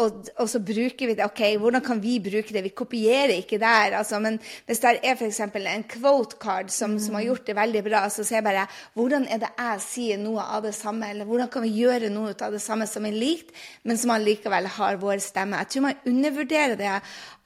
Og, 0.00 0.28
og 0.40 0.46
så 0.48 0.56
bruker 0.64 1.10
vi 1.10 1.14
det. 1.18 1.24
OK, 1.26 1.40
hvordan 1.60 1.82
kan 1.84 1.98
vi 2.00 2.14
bruke 2.24 2.54
det? 2.54 2.62
Vi 2.64 2.72
kopierer 2.72 3.34
ikke 3.34 3.58
der. 3.60 3.98
Altså, 3.98 4.18
men 4.24 4.38
hvis 4.66 4.80
det 4.80 4.94
er 5.04 5.18
f.eks. 5.18 5.40
en 5.44 5.84
quote 5.84 6.38
card 6.40 6.72
som, 6.72 6.96
som 6.98 7.18
har 7.18 7.26
gjort 7.26 7.46
det 7.46 7.56
veldig 7.58 7.82
bra, 7.84 8.06
så 8.08 8.24
ser 8.24 8.38
jeg 8.40 8.46
bare 8.46 8.64
hvordan 8.96 9.26
er 9.28 9.42
det 9.42 9.50
jeg 9.52 9.82
sier 9.84 10.22
noe 10.22 10.46
av 10.48 10.64
det 10.64 10.72
samme? 10.78 11.10
Eller 11.12 11.28
hvordan 11.28 11.50
kan 11.52 11.66
vi 11.66 11.74
gjøre 11.76 12.08
noe 12.12 12.32
av 12.32 12.56
det 12.56 12.62
samme 12.64 12.88
som 12.88 13.04
er 13.04 13.18
likt, 13.20 13.52
men 13.84 14.00
som 14.00 14.14
allikevel 14.16 14.70
har 14.78 15.00
vår 15.02 15.20
stemme? 15.20 15.60
Jeg 15.60 15.74
tror 15.74 15.88
man 15.90 16.06
undervurderer 16.08 16.80
det. 16.80 16.94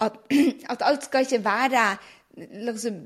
At, 0.07 0.23
at 0.73 0.87
alt 0.87 1.11
skal 1.11 1.27
ikke 1.27 1.43
være 1.43 1.89
liksom, 2.37 3.01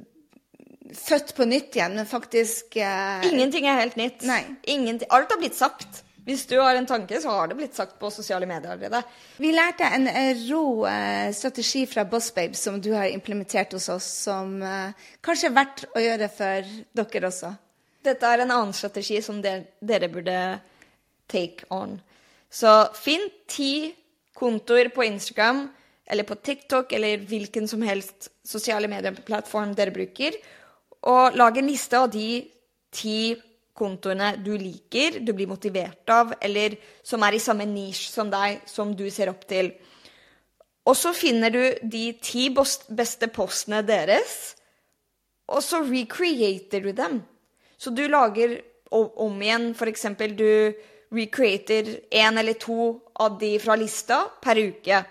født 0.96 1.34
på 1.36 1.46
nytt 1.48 1.76
igjen, 1.76 1.96
men 1.98 2.08
faktisk 2.08 2.76
eh, 2.76 3.26
Ingenting 3.30 3.66
er 3.70 3.82
helt 3.82 3.98
nytt. 4.00 4.24
Alt 4.26 5.34
har 5.34 5.40
blitt 5.40 5.58
sagt. 5.58 6.04
Hvis 6.26 6.44
du 6.46 6.58
har 6.60 6.76
en 6.76 6.86
tanke, 6.86 7.16
så 7.20 7.32
har 7.32 7.48
det 7.48 7.56
blitt 7.58 7.74
sagt 7.74 7.96
på 7.98 8.10
sosiale 8.12 8.46
medier 8.46 8.74
allerede. 8.74 9.00
Vi 9.40 9.52
lærte 9.54 9.88
en 9.88 10.06
eh, 10.10 10.36
rå 10.50 10.84
eh, 10.86 11.30
strategi 11.34 11.86
fra 11.88 12.04
Bossbabe 12.06 12.58
som 12.58 12.76
du 12.82 12.92
har 12.92 13.08
implementert 13.08 13.72
hos 13.74 13.88
oss, 13.90 14.08
som 14.26 14.60
eh, 14.62 14.92
kanskje 15.24 15.48
er 15.48 15.56
verdt 15.56 15.86
å 15.94 16.04
gjøre 16.04 16.28
for 16.34 16.70
dere 17.00 17.30
også. 17.30 17.54
Dette 18.04 18.28
er 18.28 18.44
en 18.44 18.52
annen 18.52 18.76
strategi 18.76 19.18
som 19.24 19.40
dere 19.42 20.12
burde 20.12 20.36
take 21.30 21.66
on. 21.74 21.98
Så 22.50 22.70
finn 22.96 23.26
ti 23.48 23.90
kontoer 24.36 24.92
på 24.94 25.04
Instagram 25.06 25.66
eller 26.10 26.26
på 26.26 26.38
TikTok 26.42 26.92
eller 26.96 27.22
hvilken 27.30 27.68
som 27.70 27.82
helst 27.86 28.30
sosiale 28.46 28.90
medieplattform 28.90 29.76
dere 29.78 29.94
bruker, 29.94 30.34
og 31.06 31.36
lag 31.38 31.56
en 31.56 31.70
liste 31.70 31.96
av 31.96 32.10
de 32.12 32.42
ti 32.92 33.36
kontoene 33.80 34.34
du 34.44 34.52
liker, 34.58 35.20
du 35.24 35.32
blir 35.32 35.48
motivert 35.48 36.10
av, 36.12 36.34
eller 36.42 36.76
som 37.06 37.22
er 37.24 37.36
i 37.36 37.42
samme 37.42 37.64
nisj 37.68 38.10
som 38.12 38.30
deg, 38.32 38.60
som 38.68 38.92
du 38.96 39.06
ser 39.12 39.30
opp 39.32 39.46
til. 39.48 39.70
Og 40.84 40.96
så 40.98 41.12
finner 41.16 41.54
du 41.54 41.62
de 41.92 42.04
ti 42.20 42.48
beste 42.50 43.30
postene 43.32 43.80
deres, 43.86 44.56
og 45.50 45.62
så 45.64 45.80
recreater 45.86 46.84
du 46.84 46.92
dem. 46.96 47.20
Så 47.80 47.94
du 47.94 48.04
lager 48.08 48.58
om 48.90 49.40
igjen, 49.42 49.72
eksempel 49.74 50.34
du 50.36 50.74
recreater 51.14 51.88
én 52.10 52.38
eller 52.38 52.58
to 52.60 53.00
av 53.14 53.38
de 53.40 53.56
fra 53.62 53.76
lista 53.78 54.24
per 54.42 54.60
uke. 54.60 55.02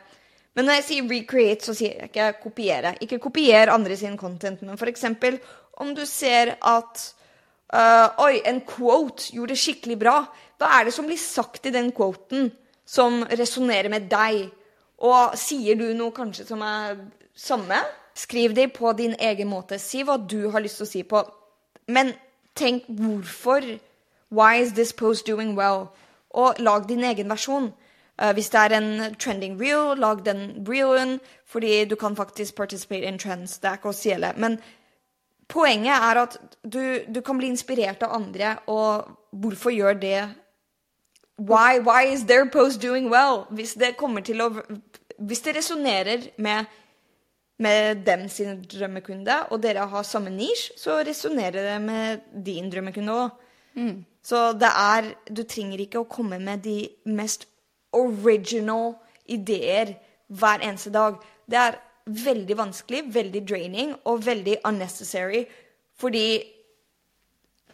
Men 0.59 0.67
når 0.67 0.75
jeg 0.81 0.83
sier 0.89 1.05
recreate, 1.07 1.63
så 1.63 1.71
sier 1.71 1.93
jeg 1.95 2.09
ikke 2.09 2.23
kopiere. 2.41 2.91
Ikke 2.99 3.21
kopier 3.23 3.69
andre 3.71 3.95
sin 3.95 4.17
content, 4.19 4.59
men 4.59 4.75
eksempel 4.91 5.37
om 5.79 5.93
du 5.95 6.01
ser 6.03 6.57
at 6.59 7.03
uh, 7.71 8.25
Oi, 8.25 8.41
en 8.43 8.59
quote 8.67 9.31
gjorde 9.31 9.55
det 9.55 9.61
skikkelig 9.61 9.95
bra. 10.01 10.17
Hva 10.59 10.73
er 10.75 10.89
det 10.89 10.93
som 10.97 11.07
blir 11.07 11.15
sagt 11.15 11.69
i 11.69 11.71
den 11.71 11.93
quoten 11.95 12.51
som 12.83 13.23
resonnerer 13.23 13.87
med 13.87 14.11
deg? 14.11 14.49
Og 14.99 15.39
sier 15.39 15.79
du 15.79 15.93
noe 15.95 16.11
kanskje 16.11 16.49
som 16.51 16.67
er 16.67 16.99
samme? 17.31 17.79
Skriv 18.11 18.51
det 18.51 18.73
på 18.75 18.91
din 18.99 19.15
egen 19.15 19.47
måte. 19.47 19.79
Si 19.79 20.03
hva 20.03 20.19
du 20.19 20.49
har 20.51 20.59
lyst 20.59 20.83
til 20.83 20.89
å 20.89 20.91
si 20.91 21.07
på. 21.07 21.23
Men 21.87 22.11
tenk 22.59 22.83
hvorfor. 22.99 23.63
Why 24.27 24.59
is 24.59 24.75
this 24.75 24.91
post 24.91 25.23
doing 25.23 25.55
well? 25.55 25.87
Og 26.35 26.59
lag 26.59 26.83
din 26.91 27.07
egen 27.07 27.31
versjon. 27.31 27.71
Eh, 28.21 28.33
hvis 28.33 28.49
det 28.49 28.59
er 28.59 28.75
en 28.77 29.15
trending 29.15 29.61
reel, 29.61 29.97
lag 29.97 30.25
den 30.25 30.65
reelen, 30.67 31.19
fordi 31.45 31.85
du 31.85 31.95
kan 31.95 32.15
faktisk 32.15 32.55
participate 32.55 33.01
in 33.07 33.19
trends. 33.19 33.59
Det 33.59 33.69
er 33.69 33.79
ikke 33.79 33.93
å 33.93 33.95
stjele. 33.95 34.33
Men 34.37 34.59
poenget 35.47 35.95
er 35.95 36.21
at 36.25 36.37
du, 36.63 36.81
du 37.07 37.21
kan 37.21 37.39
bli 37.39 37.47
inspirert 37.47 38.03
av 38.03 38.15
andre, 38.19 38.57
og 38.67 39.09
hvorfor 39.31 39.75
gjør 39.75 39.99
det 39.99 40.19
Why, 41.39 41.79
why 41.79 42.03
is 42.13 42.25
their 42.25 42.49
post 42.51 42.81
doing 42.81 43.09
well? 43.09 43.45
Hvis 43.49 43.73
det 43.73 43.95
kommer 43.97 44.21
til 44.21 44.41
å 44.41 44.49
Hvis 45.19 45.41
det 45.41 45.55
resonnerer 45.55 46.29
med, 46.37 46.65
med 47.59 48.03
dem 48.05 48.27
sin 48.29 48.61
drømmekunde, 48.63 49.35
og 49.51 49.63
dere 49.63 49.87
har 49.87 50.03
samme 50.03 50.29
nisj, 50.29 50.71
så 50.77 50.99
resonnerer 51.07 51.63
det 51.73 51.81
med 51.81 52.19
din 52.45 52.69
drømmekunde 52.71 53.15
òg. 53.15 53.29
Så 54.23 54.51
det 54.59 54.67
er 54.67 55.13
Du 55.31 55.43
trenger 55.43 55.79
ikke 55.79 55.99
å 55.99 56.07
komme 56.07 56.39
med 56.39 56.63
de 56.63 56.89
mest 57.05 57.48
original 57.93 58.93
ideer 59.25 59.95
hver 60.27 60.63
eneste 60.65 60.93
dag. 60.93 61.19
Det 61.49 61.57
er 61.57 61.79
veldig 62.09 62.57
vanskelig, 62.57 63.03
veldig 63.13 63.41
draining 63.49 63.95
og 64.09 64.25
veldig 64.25 64.61
unnecessary, 64.65 65.45
fordi 65.99 66.41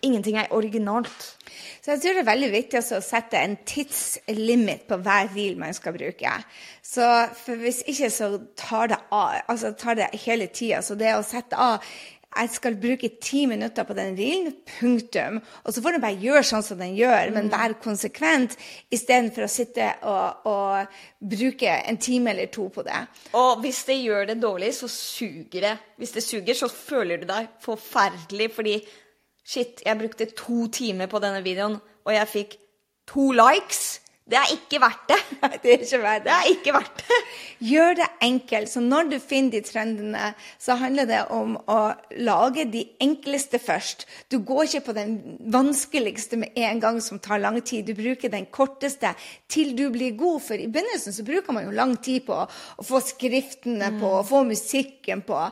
ingenting 0.05 0.37
er 0.37 0.51
originalt. 0.53 1.35
Så 1.81 1.91
jeg 1.91 2.01
tror 2.01 2.17
det 2.17 2.21
er 2.23 2.29
veldig 2.29 2.49
viktig 2.53 2.79
å 2.81 3.01
sette 3.03 3.39
en 3.39 3.55
tidslimit 3.67 4.85
på 4.89 4.97
hver 5.05 5.29
reel 5.35 5.57
man 5.59 5.73
skal 5.77 5.95
bruke. 5.95 6.33
Så 6.85 7.05
for 7.39 7.61
hvis 7.61 7.81
ikke 7.89 8.09
så 8.13 8.29
tar 8.59 8.91
det 8.91 8.99
av, 9.13 9.39
altså 9.51 9.71
tar 9.77 9.97
det 9.99 10.09
hele 10.25 10.47
tida. 10.47 10.81
Så 10.85 10.97
det 10.99 11.15
å 11.15 11.23
sette 11.25 11.57
av 11.57 11.85
jeg 12.35 12.51
skal 12.51 12.75
bruke 12.79 13.09
ti 13.23 13.45
minutter 13.47 13.85
på 13.87 13.95
den 13.95 14.17
reelen, 14.17 14.55
punktum. 14.75 15.39
Og 15.63 15.73
så 15.73 15.83
får 15.83 15.95
den 15.95 16.03
bare 16.03 16.19
gjøre 16.19 16.43
sånn 16.47 16.65
som 16.65 16.81
den 16.81 16.97
gjør, 16.97 17.31
men 17.35 17.51
være 17.53 17.79
konsekvent 17.83 18.57
istedenfor 18.93 19.47
å 19.47 19.51
sitte 19.51 19.87
og, 20.03 20.49
og 20.51 20.99
bruke 21.35 21.77
en 21.77 21.99
time 22.01 22.33
eller 22.33 22.51
to 22.51 22.67
på 22.73 22.83
det. 22.87 22.99
Og 23.39 23.63
hvis 23.63 23.81
det 23.87 24.01
gjør 24.01 24.29
det 24.31 24.37
dårlig, 24.43 24.73
så 24.75 24.91
suger 24.91 25.69
det. 25.69 25.73
Hvis 26.01 26.15
det 26.17 26.25
suger, 26.27 26.59
så 26.59 26.71
føler 26.71 27.23
du 27.23 27.27
deg 27.31 27.51
forferdelig 27.63 28.51
fordi 28.55 28.77
Shit, 29.45 29.83
jeg 29.85 29.97
brukte 29.99 30.25
to 30.33 30.63
timer 30.73 31.05
på 31.05 31.19
denne 31.21 31.43
videoen, 31.45 31.75
og 31.77 32.13
jeg 32.15 32.29
fikk 32.31 32.55
to 33.05 33.27
likes. 33.29 33.99
Det 34.25 34.37
er 34.39 34.51
ikke 34.55 34.79
verdt 34.81 35.11
det. 35.11 35.17
Det 35.61 35.69
er 35.69 35.81
ikke 35.85 35.99
verdt 36.01 36.23
Det 36.25 36.31
er 36.33 36.47
ikke 36.49 36.71
verdt 36.73 37.01
det. 37.03 37.17
Gjør 37.69 37.91
det 37.99 38.07
enkelt. 38.25 38.71
Så 38.71 38.81
når 38.81 39.11
du 39.11 39.15
finner 39.21 39.53
de 39.53 39.61
trendene, 39.61 40.31
så 40.57 40.77
handler 40.81 41.05
det 41.05 41.19
om 41.33 41.53
å 41.69 41.77
lage 42.25 42.65
de 42.73 42.81
enkleste 43.05 43.61
først. 43.61 44.07
Du 44.33 44.39
går 44.41 44.65
ikke 44.65 44.83
på 44.87 44.97
den 44.97 45.15
vanskeligste 45.53 46.41
med 46.41 46.57
en 46.57 46.81
gang 46.81 46.99
som 47.05 47.21
tar 47.21 47.43
lang 47.43 47.61
tid. 47.61 47.85
Du 47.85 47.93
bruker 47.93 48.33
den 48.33 48.49
korteste 48.49 49.13
til 49.45 49.75
du 49.77 49.91
blir 49.93 50.17
god. 50.17 50.41
For 50.47 50.57
i 50.57 50.71
begynnelsen 50.73 51.13
så 51.13 51.25
bruker 51.27 51.53
man 51.53 51.69
jo 51.69 51.77
lang 51.77 51.93
tid 52.01 52.25
på 52.25 52.41
å 52.41 52.85
få 52.89 53.05
skriftene 53.05 53.93
på, 53.99 54.09
å 54.09 54.25
få 54.25 54.41
musikken 54.49 55.21
på. 55.27 55.43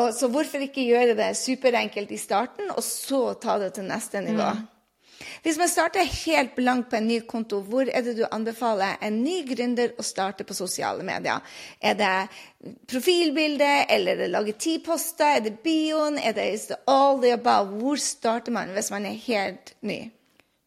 Og 0.00 0.14
så 0.16 0.32
hvorfor 0.32 0.64
ikke 0.64 0.88
gjøre 0.88 1.18
det 1.20 1.34
superenkelt 1.36 2.16
i 2.16 2.24
starten, 2.24 2.72
og 2.72 2.80
så 2.80 3.34
ta 3.36 3.60
det 3.60 3.74
til 3.76 3.92
neste 3.92 4.24
nivå? 4.24 4.54
Hvis 5.42 5.58
man 5.60 5.68
starter 5.68 6.06
helt 6.24 6.54
blankt 6.56 6.90
på 6.90 6.96
en 6.96 7.08
ny 7.08 7.20
konto, 7.28 7.60
hvor 7.60 7.88
er 7.88 8.02
det 8.06 8.16
du 8.16 8.24
anbefaler 8.30 8.96
en 9.04 9.20
ny 9.24 9.42
gründer 9.48 9.92
å 9.98 10.04
starte 10.06 10.46
på 10.48 10.56
sosiale 10.56 11.04
medier? 11.06 11.42
Er 11.80 11.98
det 11.98 12.14
profilbilde, 12.88 13.70
eller 13.92 14.14
er 14.14 14.24
det 14.24 14.30
lage 14.32 14.56
ti 14.58 14.78
poster, 14.84 15.36
er 15.36 15.44
det 15.44 15.58
bioen, 15.64 16.18
er 16.18 16.32
det 16.36 16.48
is 16.54 16.70
all 16.86 17.20
the 17.22 17.34
above? 17.36 17.78
Hvor 17.80 18.00
starter 18.00 18.52
man 18.52 18.72
hvis 18.74 18.90
man 18.94 19.06
er 19.06 19.20
helt 19.26 19.74
ny? 19.82 20.00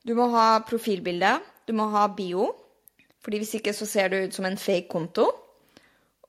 Du 0.08 0.14
må 0.16 0.30
ha 0.32 0.60
profilbilde, 0.64 1.38
du 1.68 1.74
må 1.76 1.90
ha 1.92 2.08
bio, 2.08 2.52
fordi 3.24 3.42
hvis 3.42 3.58
ikke 3.60 3.74
så 3.76 3.86
ser 3.86 4.14
det 4.14 4.24
ut 4.28 4.38
som 4.38 4.46
en 4.48 4.58
fake 4.58 4.88
konto. 4.90 5.28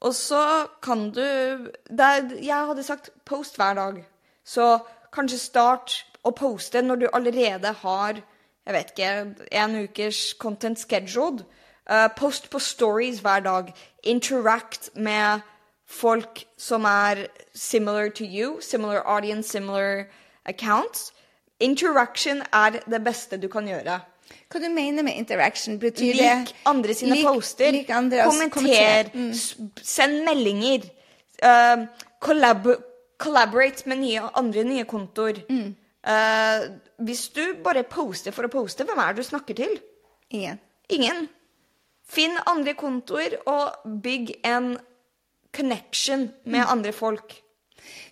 Og 0.01 0.15
så 0.15 0.67
kan 0.83 1.11
du 1.11 1.21
er, 1.23 2.35
Jeg 2.43 2.67
hadde 2.67 2.83
sagt 2.83 3.11
post 3.27 3.57
hver 3.57 3.75
dag. 3.75 4.05
Så 4.45 4.79
kanskje 5.13 5.39
start 5.39 6.07
å 6.25 6.33
poste 6.35 6.83
når 6.83 7.05
du 7.05 7.07
allerede 7.13 7.73
har 7.83 8.23
jeg 8.69 8.75
vet 8.75 8.91
ikke, 8.93 9.35
en 9.53 9.77
ukers 9.83 10.35
content 10.39 10.79
scheduled. 10.79 11.45
Uh, 11.91 12.09
post 12.17 12.51
på 12.51 12.59
stories 12.59 13.23
hver 13.25 13.41
dag. 13.41 13.73
Interact 14.05 14.91
med 14.95 15.41
folk 15.87 16.45
som 16.59 16.85
er 16.85 17.27
similar 17.55 18.11
to 18.11 18.25
you, 18.25 18.61
similar 18.61 19.01
audience, 19.07 19.49
similar 19.49 20.05
accounts. 20.45 21.13
Interaction 21.61 22.43
er 22.53 22.71
det 22.91 23.05
beste 23.05 23.41
du 23.41 23.49
kan 23.49 23.69
gjøre. 23.69 24.01
Hva 24.53 24.61
du 24.61 24.69
mener 24.69 25.03
med 25.03 25.17
interaction? 25.17 25.79
Betyr 25.81 26.13
lik 26.13 26.53
det 26.53 26.55
andre 26.67 26.95
sine 26.95 27.17
lik, 27.17 27.25
poster. 27.25 27.73
Lik 27.73 27.91
andre, 27.91 28.29
kommenter. 28.53 29.09
Mm. 29.15 29.33
Send 29.83 30.25
meldinger. 30.29 30.85
Uh, 31.41 31.89
collab 32.21 32.69
collaborate 33.19 33.89
med 33.89 33.99
nye, 33.99 34.29
andre 34.37 34.63
nye 34.65 34.85
kontoer. 34.85 35.41
Mm. 35.49 35.73
Uh, 36.09 36.79
hvis 37.05 37.27
du 37.37 37.43
bare 37.65 37.85
poster 37.85 38.33
for 38.33 38.49
å 38.49 38.53
poste, 38.53 38.87
hvem 38.89 39.01
er 39.03 39.13
det 39.13 39.25
du 39.25 39.29
snakker 39.29 39.59
til? 39.59 39.75
Ingen. 40.33 40.61
Ingen. 40.89 41.27
Finn 42.09 42.39
andre 42.49 42.73
kontoer 42.79 43.37
og 43.45 43.85
bygg 44.05 44.39
en 44.49 44.73
connection 45.53 46.31
med 46.45 46.63
mm. 46.63 46.71
andre 46.73 46.95
folk. 46.97 47.37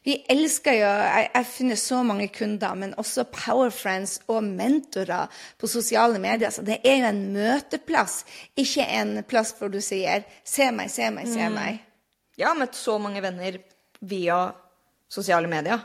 Vi 0.06 0.14
elsker 0.30 0.76
jo 0.78 0.86
Jeg 0.88 1.30
har 1.34 1.48
funnet 1.48 1.78
så 1.78 2.02
mange 2.06 2.28
kunder, 2.32 2.74
men 2.74 2.94
også 3.00 3.24
power 3.32 3.72
friends 3.74 4.20
og 4.28 4.44
mentorer 4.44 5.32
på 5.58 5.66
sosiale 5.66 6.20
medier. 6.22 6.50
Så 6.50 6.62
det 6.62 6.78
er 6.84 7.00
jo 7.00 7.08
en 7.10 7.24
møteplass, 7.34 8.20
ikke 8.56 8.86
en 9.00 9.18
plass 9.24 9.54
hvor 9.58 9.72
du 9.72 9.80
sier 9.80 10.24
'se 10.44 10.70
meg, 10.70 10.90
se 10.90 11.10
meg, 11.10 11.26
se 11.28 11.48
mm. 11.48 11.58
meg'. 11.58 11.82
Jeg 12.38 12.48
har 12.48 12.58
møtt 12.58 12.76
så 12.76 12.98
mange 12.98 13.22
venner 13.22 13.58
via 14.00 14.52
sosiale 15.08 15.48
medier. 15.48 15.80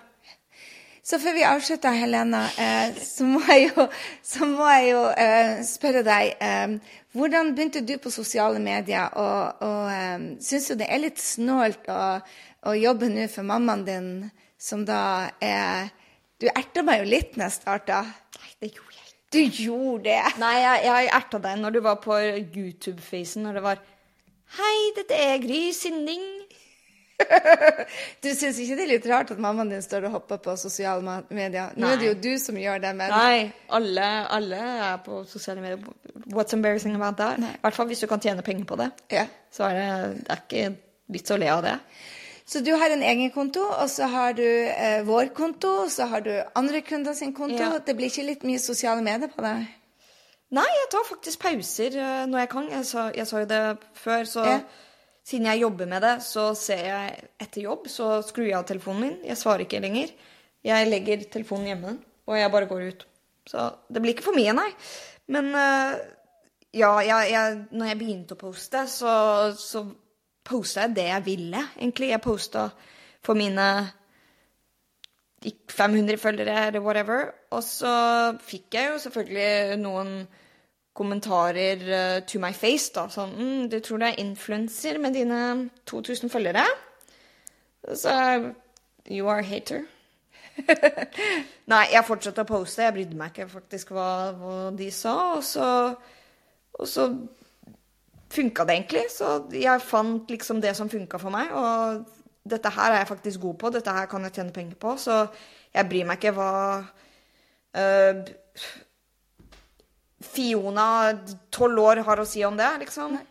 Så 1.11 1.17
før 1.19 1.33
vi 1.35 1.41
avslutter, 1.43 1.91
Helena, 1.91 2.45
eh, 2.55 2.93
så 3.03 3.25
må 3.27 3.41
jeg 3.49 3.65
jo, 3.67 3.83
må 4.47 4.67
jeg 4.71 4.85
jo 4.93 4.99
eh, 5.19 5.57
spørre 5.67 6.05
deg 6.07 6.37
eh, 6.39 6.75
Hvordan 7.11 7.49
begynte 7.51 7.81
du 7.83 7.97
på 7.99 8.13
sosiale 8.13 8.61
medier, 8.63 9.09
og, 9.19 9.59
og 9.67 9.89
um, 9.91 10.23
syns 10.39 10.69
jo 10.71 10.77
det 10.79 10.87
er 10.87 11.01
litt 11.03 11.19
snålt 11.19 11.89
å, 11.91 12.05
å 12.63 12.75
jobbe 12.79 13.09
nå 13.11 13.25
for 13.33 13.43
mammaen 13.43 13.83
din, 13.83 14.07
som 14.55 14.85
da 14.87 15.01
er 15.43 15.91
Du 16.39 16.47
erta 16.47 16.85
meg 16.87 17.01
jo 17.01 17.09
litt 17.11 17.35
når 17.35 17.49
jeg 17.49 17.57
starta. 17.57 17.99
Nei, 18.39 18.53
det 18.63 18.71
gjorde 18.71 18.95
jeg 18.95 19.09
ikke. 19.09 19.19
Du 19.35 19.63
gjorde 19.65 20.05
det? 20.07 20.21
Nei, 20.39 20.55
jeg, 20.63 20.85
jeg 20.87 21.11
erta 21.19 21.43
deg 21.43 21.59
når 21.59 21.75
du 21.75 21.81
var 21.89 21.99
på 22.07 22.21
YouTube-facen, 22.39 23.43
når 23.49 23.59
det 23.59 23.65
var 23.67 23.83
Hei, 24.61 24.77
dette 24.95 25.19
er 25.19 25.43
Gry 25.43 25.65
Sinding 25.75 26.23
du 28.23 28.29
syns 28.35 28.59
ikke 28.61 28.77
det 28.77 28.85
er 28.85 28.91
litt 28.93 29.07
rart 29.09 29.33
at 29.33 29.41
mammaen 29.41 29.71
din 29.73 29.83
står 29.83 30.07
og 30.09 30.17
hopper 30.17 30.41
på 30.43 30.55
sosiale 30.59 31.17
medier? 31.29 31.73
Nå 31.75 31.85
Nei. 31.85 31.91
er 31.93 32.01
det 32.01 32.09
jo 32.09 32.15
du 32.25 32.31
som 32.41 32.59
gjør 32.59 32.81
det, 32.83 32.93
men 32.99 33.11
Nei, 33.13 33.49
alle, 33.77 34.07
alle, 34.37 34.61
er 34.91 35.01
på 35.05 35.23
sosiale 35.29 35.63
medier. 35.63 35.81
What's 36.31 36.55
embarrassing 36.57 36.95
about 36.97 37.19
that? 37.21 37.41
I 37.41 37.59
hvert 37.65 37.77
fall 37.77 37.91
hvis 37.91 38.03
du 38.03 38.09
kan 38.11 38.23
tjene 38.23 38.45
penger 38.45 38.67
på 38.69 38.79
det. 38.81 38.91
Ja. 39.13 39.27
Så 39.51 39.67
er 39.69 39.77
det, 39.77 39.91
det 40.23 40.35
er 40.35 40.43
ikke 40.45 40.65
vits 41.11 41.33
å 41.33 41.39
le 41.41 41.51
av 41.51 41.63
det. 41.65 41.77
Så 42.51 42.59
du 42.65 42.73
har 42.75 42.91
en 42.91 43.03
egen 43.07 43.29
konto, 43.31 43.63
og 43.63 43.87
så 43.89 44.09
har 44.11 44.33
du 44.35 44.43
eh, 44.43 45.03
vår 45.07 45.29
konto, 45.37 45.69
og 45.85 45.91
så 45.93 46.09
har 46.11 46.23
du 46.25 46.33
andre 46.57 46.81
kunder 46.83 47.15
sin 47.15 47.31
konto. 47.37 47.61
Ja. 47.61 47.77
Det 47.79 47.95
blir 47.95 48.11
ikke 48.11 48.27
litt 48.27 48.43
mye 48.47 48.59
sosiale 48.59 49.03
medier 49.05 49.31
på 49.31 49.45
deg? 49.45 49.69
Nei, 50.51 50.67
jeg 50.67 50.87
tar 50.91 51.05
faktisk 51.07 51.39
pauser 51.45 51.95
uh, 51.95 52.23
når 52.27 52.43
jeg 52.43 52.49
kan. 52.51 52.65
Jeg 52.73 52.87
sa, 52.89 53.05
jeg 53.15 53.27
sa 53.29 53.43
jo 53.43 53.47
det 53.47 53.61
før, 53.95 54.25
så 54.27 54.43
ja. 54.43 54.57
Siden 55.27 55.47
jeg 55.51 55.61
jobber 55.61 55.89
med 55.89 56.01
det, 56.01 56.15
så 56.25 56.47
ser 56.57 56.81
jeg 56.87 57.29
etter 57.41 57.65
jobb, 57.67 57.85
så 57.91 58.19
skrur 58.25 58.47
jeg 58.47 58.57
av 58.57 58.65
telefonen 58.69 59.03
min. 59.05 59.17
Jeg 59.29 59.37
svarer 59.37 59.67
ikke 59.67 59.81
lenger. 59.83 60.13
Jeg 60.65 60.89
legger 60.89 61.27
telefonen 61.29 61.69
hjemme, 61.71 61.93
og 62.29 62.37
jeg 62.37 62.53
bare 62.53 62.69
går 62.69 62.87
ut. 62.89 63.05
Så 63.49 63.67
det 63.89 64.01
blir 64.01 64.15
ikke 64.15 64.25
for 64.27 64.37
mye, 64.37 64.53
nei. 64.57 64.69
Men 65.33 65.53
uh, 65.53 65.93
ja, 66.73 66.91
jeg, 67.05 67.31
jeg, 67.33 67.61
når 67.73 67.91
jeg 67.91 67.99
begynte 68.01 68.37
å 68.37 68.41
poste, 68.41 68.85
så, 68.89 69.13
så 69.57 69.85
posta 70.47 70.87
jeg 70.87 70.97
det 70.97 71.07
jeg 71.09 71.27
ville, 71.29 71.63
egentlig. 71.77 72.11
Jeg 72.13 72.25
posta 72.25 72.67
for 73.21 73.37
mine 73.37 73.67
500 75.41 76.17
følgere 76.21 76.67
eller 76.67 76.83
whatever. 76.85 77.29
Og 77.53 77.63
så 77.65 77.93
fikk 78.45 78.77
jeg 78.77 78.91
jo 78.91 79.01
selvfølgelig 79.05 79.77
noen 79.81 80.15
kommentarer 80.93 81.81
uh, 81.87 82.21
to 82.27 82.39
my 82.39 82.51
face. 82.53 82.91
da, 82.93 83.07
Sånn 83.09 83.35
mm, 83.37 83.69
'Du 83.69 83.79
tror 83.79 83.97
du 83.97 84.05
er 84.05 84.19
influenser 84.19 84.99
med 84.99 85.13
dine 85.13 85.69
2000 85.85 86.29
følgere?' 86.29 86.67
Så 87.95 88.11
You 89.09 89.27
are 89.27 89.39
a 89.39 89.43
hater. 89.43 89.81
Nei, 91.71 91.85
jeg 91.91 92.05
fortsatte 92.05 92.43
å 92.43 92.47
poste. 92.47 92.83
Jeg 92.85 92.95
brydde 92.95 93.17
meg 93.17 93.33
ikke 93.33 93.49
faktisk 93.49 93.93
hva, 93.95 94.07
hva 94.37 94.57
de 94.77 94.89
sa. 94.93 95.15
Og 95.37 95.43
så, 95.47 95.67
og 96.77 96.89
så 96.89 97.07
funka 98.31 98.65
det 98.67 98.75
egentlig. 98.77 99.05
Så 99.13 99.33
jeg 99.55 99.85
fant 99.85 100.29
liksom 100.31 100.61
det 100.61 100.75
som 100.77 100.91
funka 100.91 101.19
for 101.21 101.33
meg. 101.33 101.53
Og 101.55 102.51
dette 102.51 102.73
her 102.75 102.91
er 102.91 103.01
jeg 103.01 103.11
faktisk 103.13 103.43
god 103.47 103.57
på. 103.63 103.73
Dette 103.73 103.95
her 103.95 104.09
kan 104.11 104.27
jeg 104.27 104.37
tjene 104.37 104.55
penger 104.55 104.79
på. 104.81 104.95
Så 105.01 105.23
jeg 105.73 105.89
bryr 105.89 106.07
meg 106.09 106.21
ikke 106.21 106.35
hva 106.37 106.51
uh, 106.81 108.23
Fiona, 110.21 110.87
tolv 111.53 111.83
år, 111.83 112.03
har 112.07 112.21
å 112.21 112.27
si 112.27 112.43
om 112.45 112.57
det, 112.59 112.69
liksom? 112.85 113.17
Nei. 113.17 113.30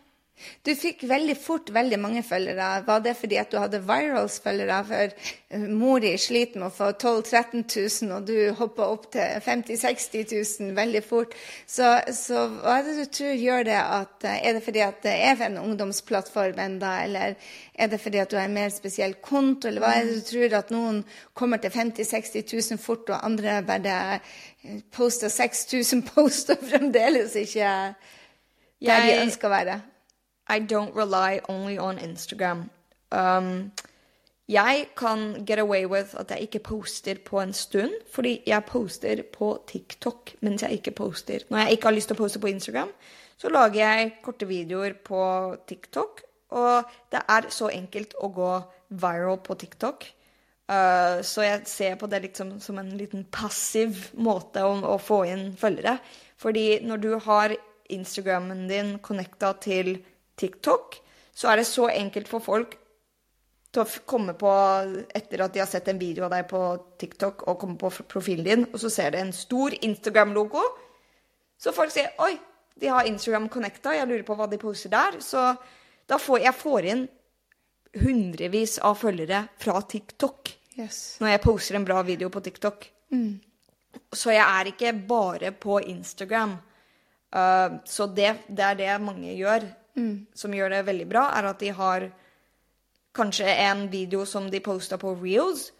Du 0.65 0.71
fikk 0.77 1.03
veldig 1.09 1.35
fort 1.41 1.69
veldig 1.73 1.97
mange 1.99 2.23
følgere. 2.23 2.83
Var 2.87 2.99
det 3.05 3.15
fordi 3.17 3.37
at 3.41 3.51
du 3.51 3.57
hadde 3.57 3.81
virals-følgere? 3.87 4.79
For 4.87 5.13
eh, 5.57 5.65
mor 5.67 6.01
di 6.03 6.11
sliter 6.21 6.61
med 6.61 6.69
å 6.69 6.75
få 6.75 6.91
12 6.93 7.31
000-13 7.31 7.65
000, 8.05 8.13
og 8.15 8.27
du 8.29 8.35
hoppa 8.59 8.87
opp 8.93 9.07
til 9.15 9.41
50 9.45 9.81
000-60 9.81 10.61
000 10.61 10.75
veldig 10.77 11.03
fort. 11.05 11.35
Så, 11.65 11.89
så, 12.15 12.45
hva 12.61 12.77
er 12.77 12.87
det 12.87 12.95
du 12.99 13.11
tror 13.17 13.41
gjør 13.41 13.67
det 13.69 13.79
at 13.81 14.27
eh, 14.29 14.39
Er 14.41 14.57
det 14.57 14.63
fordi 14.65 14.85
at 14.85 15.01
det 15.05 15.15
er 15.25 15.43
en 15.47 15.59
ungdomsplattform 15.61 16.59
enda, 16.61 16.93
eller 17.05 17.35
er 17.73 17.91
det 17.91 18.01
fordi 18.01 18.21
at 18.21 18.31
du 18.31 18.37
har 18.37 18.49
en 18.49 18.57
mer 18.57 18.69
spesiell 18.73 19.17
konto, 19.21 19.67
eller 19.67 19.83
hva 19.83 19.93
er 19.97 20.07
det 20.07 20.19
du 20.19 20.29
tror 20.29 20.57
at 20.61 20.73
noen 20.73 21.03
kommer 21.37 21.61
til 21.61 21.73
50 21.73 22.05
000-60 22.05 22.73
000 22.73 22.81
fort, 22.81 23.09
og 23.09 23.25
andre 23.25 23.61
bare 23.65 24.19
poster 24.93 25.29
6000 25.29 26.03
poster 26.13 26.59
fremdeles 26.61 27.35
ikke 27.35 27.71
der 28.81 29.07
de 29.07 29.17
ønsker 29.21 29.49
å 29.49 29.55
være? 29.55 29.81
I 30.51 30.59
don't 30.59 30.95
rely 30.95 31.39
only 31.47 31.77
on 31.77 31.97
Instagram. 31.97 32.69
Um, 33.11 33.71
jeg 34.51 34.87
kan 34.97 35.45
get 35.45 35.59
away 35.59 35.85
with 35.85 36.15
at 36.19 36.31
jeg 36.31 36.41
ikke 36.41 36.59
poster 36.59 37.15
på 37.25 37.39
en 37.39 37.53
stund, 37.53 37.93
fordi 38.13 38.41
jeg 38.47 38.63
poster 38.67 39.23
på 39.33 39.63
TikTok 39.67 40.33
mens 40.41 40.63
jeg 40.63 40.71
ikke 40.71 40.91
poster. 40.91 41.39
Når 41.49 41.57
jeg 41.57 41.71
ikke 41.71 41.87
har 41.87 41.95
lyst 41.95 42.11
til 42.11 42.17
å 42.17 42.23
poste 42.23 42.41
på 42.43 42.51
Instagram, 42.51 42.91
så 43.37 43.49
lager 43.49 43.79
jeg 43.79 44.11
korte 44.23 44.47
videoer 44.49 44.97
på 45.05 45.21
TikTok. 45.67 46.21
Og 46.51 46.83
det 47.11 47.21
er 47.31 47.47
så 47.49 47.69
enkelt 47.71 48.17
å 48.19 48.27
gå 48.35 48.51
viral 49.01 49.39
på 49.39 49.55
TikTok. 49.55 50.03
Uh, 50.71 51.23
så 51.23 51.45
jeg 51.47 51.63
ser 51.67 51.95
på 51.99 52.07
det 52.11 52.21
liksom 52.27 52.57
som 52.63 52.77
en 52.79 52.91
liten 52.97 53.23
passiv 53.31 54.11
måte 54.13 54.63
å, 54.63 54.75
å, 54.93 54.97
få 54.99 55.23
inn 55.31 55.51
følgere. 55.59 55.97
Fordi 56.39 56.81
når 56.83 57.03
du 57.03 57.11
har 57.23 57.55
Instagrammen 57.91 58.67
din 58.69 58.93
connecta 59.03 59.51
til 59.63 59.97
TikTok, 60.41 60.99
så 61.33 61.51
er 61.51 61.61
det 61.61 61.67
så 61.69 61.87
enkelt 61.93 62.29
for 62.31 62.43
folk 62.43 62.77
til 63.71 63.83
å 63.85 64.05
komme 64.09 64.33
på 64.35 64.51
etter 65.15 65.45
at 65.45 65.53
de 65.55 65.61
har 65.63 65.69
sett 65.71 65.87
en 65.87 65.99
video 65.99 66.25
av 66.27 66.33
deg 66.33 66.47
på 66.49 66.61
TikTok, 66.99 67.45
og 67.47 67.59
kommer 67.61 67.79
på 67.79 68.07
profilen 68.11 68.47
din, 68.47 68.65
og 68.67 68.79
så 68.83 68.91
ser 68.91 69.13
de 69.13 69.21
en 69.23 69.35
stor 69.35 69.75
Instagram-logo. 69.79 70.63
Så 71.61 71.71
folk 71.75 71.93
sier 71.93 72.11
'Oi, 72.17 72.39
De 72.81 72.87
har 72.87 73.05
Instagram 73.05 73.49
connecta. 73.49 73.91
Jeg 73.93 74.07
lurer 74.07 74.23
på 74.23 74.35
hva 74.35 74.47
de 74.49 74.57
poser 74.57 74.89
der. 74.89 75.19
Så 75.19 75.57
da 76.07 76.17
får 76.17 76.39
jeg 76.39 76.55
får 76.55 76.85
inn 76.85 77.09
hundrevis 78.01 78.79
av 78.79 78.95
følgere 78.97 79.49
fra 79.59 79.81
TikTok 79.81 80.57
Yes. 80.79 81.17
når 81.19 81.33
jeg 81.33 81.41
poser 81.43 81.75
en 81.75 81.85
bra 81.85 82.01
video 82.01 82.29
på 82.29 82.39
TikTok. 82.39 82.87
Så 84.15 84.31
jeg 84.31 84.43
er 84.43 84.71
ikke 84.71 84.93
bare 85.07 85.51
på 85.51 85.79
Instagram. 85.79 86.55
Uh, 87.35 87.79
så 87.85 88.07
det, 88.07 88.37
det 88.47 88.65
er 88.65 88.79
det 88.79 89.01
mange 89.03 89.35
gjør, 89.35 89.67
som 90.35 90.53
gjør 90.53 90.75
det 90.75 90.85
veldig 90.87 91.07
bra, 91.09 91.27
er 91.37 91.49
at 91.51 91.59
de 91.59 91.71
har 91.75 92.07
kanskje 93.15 93.47
en 93.67 93.87
video 93.91 94.25
som 94.25 94.47
de 94.51 94.61
posta 94.63 94.97
på 94.97 95.15
Reels, 95.19 95.71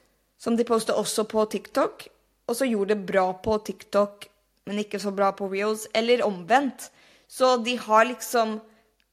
som 0.41 0.57
de 0.57 0.65
posta 0.67 0.97
også 0.97 1.27
på 1.29 1.45
TikTok, 1.45 2.07
og 2.49 2.57
så 2.57 2.67
gjorde 2.67 2.95
det 2.95 3.05
bra 3.07 3.29
på 3.33 3.57
TikTok, 3.65 4.27
men 4.67 4.81
ikke 4.83 4.99
så 4.99 5.13
bra 5.15 5.31
på 5.31 5.47
Reels, 5.51 5.87
eller 5.93 6.25
omvendt. 6.25 6.89
Så 7.27 7.55
de 7.63 7.77
har 7.79 8.05
liksom 8.09 8.59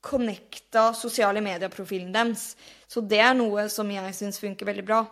connecta 0.00 0.92
sosiale 0.94 1.40
medieprofilen 1.40 2.12
deres. 2.12 2.56
Så 2.86 3.00
det 3.00 3.20
er 3.22 3.34
noe 3.36 3.68
som 3.70 3.90
jeg 3.90 4.14
syns 4.16 4.40
funker 4.42 4.66
veldig 4.66 4.84
bra. 4.86 5.02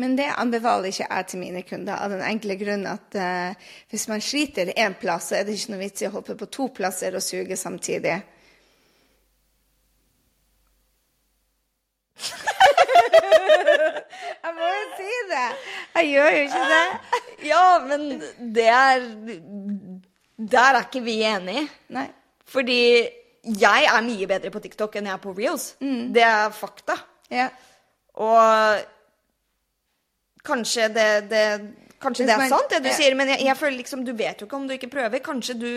Men 0.00 0.14
det 0.16 0.30
anbefaler 0.40 0.88
ikke 0.88 1.08
jeg 1.08 1.26
til 1.28 1.42
mine 1.42 1.62
kunder, 1.68 1.98
av 2.00 2.14
den 2.14 2.22
enkle 2.24 2.56
grunn 2.60 2.86
at 2.88 3.16
uh, 3.18 3.72
hvis 3.92 4.06
man 4.08 4.22
sliter 4.24 4.72
én 4.72 4.96
plass, 4.98 5.28
så 5.30 5.38
er 5.38 5.46
det 5.46 5.56
ikke 5.58 5.74
noe 5.74 5.82
vits 5.82 6.02
i 6.02 6.08
å 6.08 6.14
hoppe 6.14 6.36
på 6.38 6.48
to 6.52 6.68
plasser 6.74 7.16
og 7.18 7.24
suge 7.24 7.58
samtidig. 7.60 8.16
jeg 14.44 14.54
må 14.56 14.68
jo 14.72 14.84
si 14.98 15.16
det! 15.30 15.48
Jeg 15.96 16.08
gjør 16.12 16.30
jo 16.36 16.42
ikke 16.46 16.62
det. 16.72 16.84
Ja, 17.48 17.64
men 17.86 18.06
det 18.54 18.68
er 18.68 19.06
Der 20.52 20.78
er 20.78 20.80
ikke 20.86 21.02
vi 21.04 21.18
enige. 21.26 21.66
Nei. 21.94 22.06
Fordi 22.52 22.78
jeg 23.62 23.86
er 23.90 24.02
mye 24.06 24.26
bedre 24.30 24.50
på 24.54 24.60
TikTok 24.62 24.96
enn 24.98 25.08
jeg 25.10 25.16
er 25.16 25.22
på 25.22 25.34
Reels. 25.36 25.72
Det 26.14 26.22
er 26.22 26.50
fakta. 26.54 26.96
Ja. 27.32 27.48
Og 28.14 28.82
kanskje 30.44 30.88
det, 30.92 31.08
det 31.30 31.44
Kanskje 32.02 32.26
det 32.26 32.34
er 32.34 32.48
sant, 32.50 32.70
det 32.72 32.80
du 32.82 32.90
sier, 32.90 33.14
men 33.14 33.28
jeg, 33.30 33.44
jeg 33.46 33.56
føler 33.56 33.76
liksom 33.78 34.00
Du 34.04 34.10
vet 34.18 34.40
jo 34.42 34.46
ikke 34.48 34.58
om 34.58 34.66
du 34.66 34.74
ikke 34.74 34.90
prøver. 34.90 35.22
Kanskje 35.22 35.54
du 35.54 35.70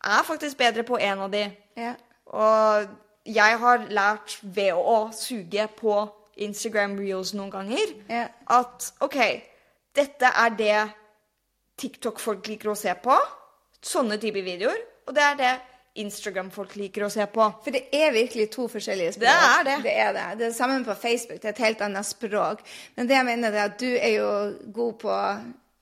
er 0.00 0.22
faktisk 0.24 0.56
bedre 0.56 0.82
på 0.88 0.96
en 0.96 1.26
av 1.26 1.30
de. 1.32 1.44
ja. 1.76 1.94
Og 2.30 2.88
jeg 3.26 3.56
har 3.58 3.82
lært 3.92 4.38
ved 4.42 4.72
å 4.72 5.10
suge 5.12 5.66
på 5.76 5.94
Instagram 6.40 6.98
Reels 6.98 7.34
noen 7.36 7.50
ganger 7.52 7.94
Ja. 8.08 8.28
at 8.48 8.92
OK, 9.04 9.18
dette 9.94 10.30
er 10.36 10.50
det 10.56 10.78
TikTok-folk 11.80 12.46
liker 12.50 12.72
å 12.72 12.76
se 12.78 12.92
på. 13.02 13.16
Sånne 13.80 14.18
typer 14.20 14.44
videoer. 14.44 14.80
Og 15.08 15.14
det 15.16 15.22
er 15.24 15.36
det 15.40 15.52
Instagram-folk 16.00 16.76
liker 16.78 17.02
å 17.06 17.10
se 17.10 17.24
på. 17.32 17.46
For 17.64 17.74
det 17.74 17.86
er 17.96 18.12
virkelig 18.14 18.50
to 18.54 18.68
forskjellige 18.70 19.16
språk. 19.16 19.24
Det 19.24 19.32
er 19.32 19.64
det. 19.66 19.78
Det 19.86 19.94
er 20.04 20.12
det. 20.16 20.26
Det 20.38 20.46
er 20.50 20.52
sammen 20.54 20.84
på 20.86 20.94
Facebook. 20.94 21.40
Det 21.42 21.48
er 21.50 21.56
et 21.56 21.64
helt 21.64 21.80
annet 21.82 22.06
språk. 22.06 22.60
Men 22.96 23.08
det 23.10 23.16
jeg 23.16 23.26
mener 23.26 23.56
er 23.56 23.64
at 23.72 23.78
du 23.80 23.88
er 23.96 24.12
jo 24.14 24.28
god 24.76 24.94
på 25.02 25.16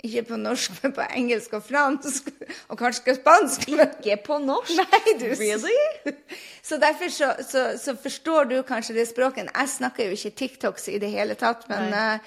ikke 0.04 0.22
på 0.28 0.36
norsk, 0.38 0.76
men 0.82 0.92
på 0.94 1.02
engelsk 1.16 1.52
og 1.58 1.62
fransk. 1.66 2.28
Og 2.70 2.78
kanskje 2.78 3.14
spansk. 3.16 3.64
Men 3.70 3.88
Ikke 3.98 4.16
på 4.26 4.36
norsk. 4.38 4.76
Nei, 4.78 5.14
du 5.18 5.24
Really? 5.32 6.14
Så 6.62 6.76
derfor 6.78 7.10
så, 7.10 7.32
så, 7.48 7.62
så 7.80 7.96
forstår 7.98 8.44
du 8.50 8.62
kanskje 8.62 8.94
det 8.94 9.08
språket. 9.08 9.48
Jeg 9.54 9.68
snakker 9.72 10.04
jo 10.06 10.14
ikke 10.18 10.30
TikToks 10.38 10.88
i 10.92 10.98
det 11.02 11.10
hele 11.10 11.34
tatt, 11.40 11.64
men, 11.70 11.88
uh, 11.90 12.18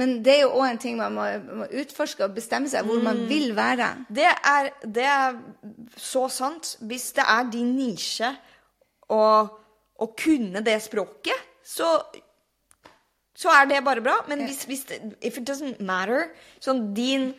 men 0.00 0.16
det 0.24 0.34
er 0.38 0.40
jo 0.46 0.54
òg 0.58 0.66
en 0.72 0.80
ting 0.82 0.96
man 0.98 1.14
må, 1.14 1.26
må 1.60 1.68
utforske 1.82 2.24
og 2.24 2.34
bestemme 2.34 2.68
seg 2.72 2.86
hvor 2.88 2.98
Mm. 2.98 3.04
man 3.04 3.22
vil 3.30 3.54
være. 3.56 3.90
Det 4.08 4.26
er, 4.26 4.70
det 4.82 5.04
er 5.06 5.38
så 5.96 6.26
sant. 6.32 6.76
Hvis 6.80 7.12
det 7.18 7.24
er 7.28 7.50
din 7.52 7.74
nisje 7.76 8.32
å, 9.10 9.22
å 10.00 10.10
kunne 10.18 10.64
det 10.66 10.80
språket, 10.82 11.46
så, 11.62 11.92
så 13.40 13.48
er 13.54 13.64
det 13.70 13.86
bare 13.86 14.02
bra. 14.04 14.16
Men 14.28 14.38
hvis, 14.48 14.64
hvis 14.68 14.84
det, 14.90 14.96
if 15.24 15.38
it 15.40 15.48
doesn't 15.48 15.80
matter 15.80 16.22
Sånn, 16.60 16.94
din 16.96 17.34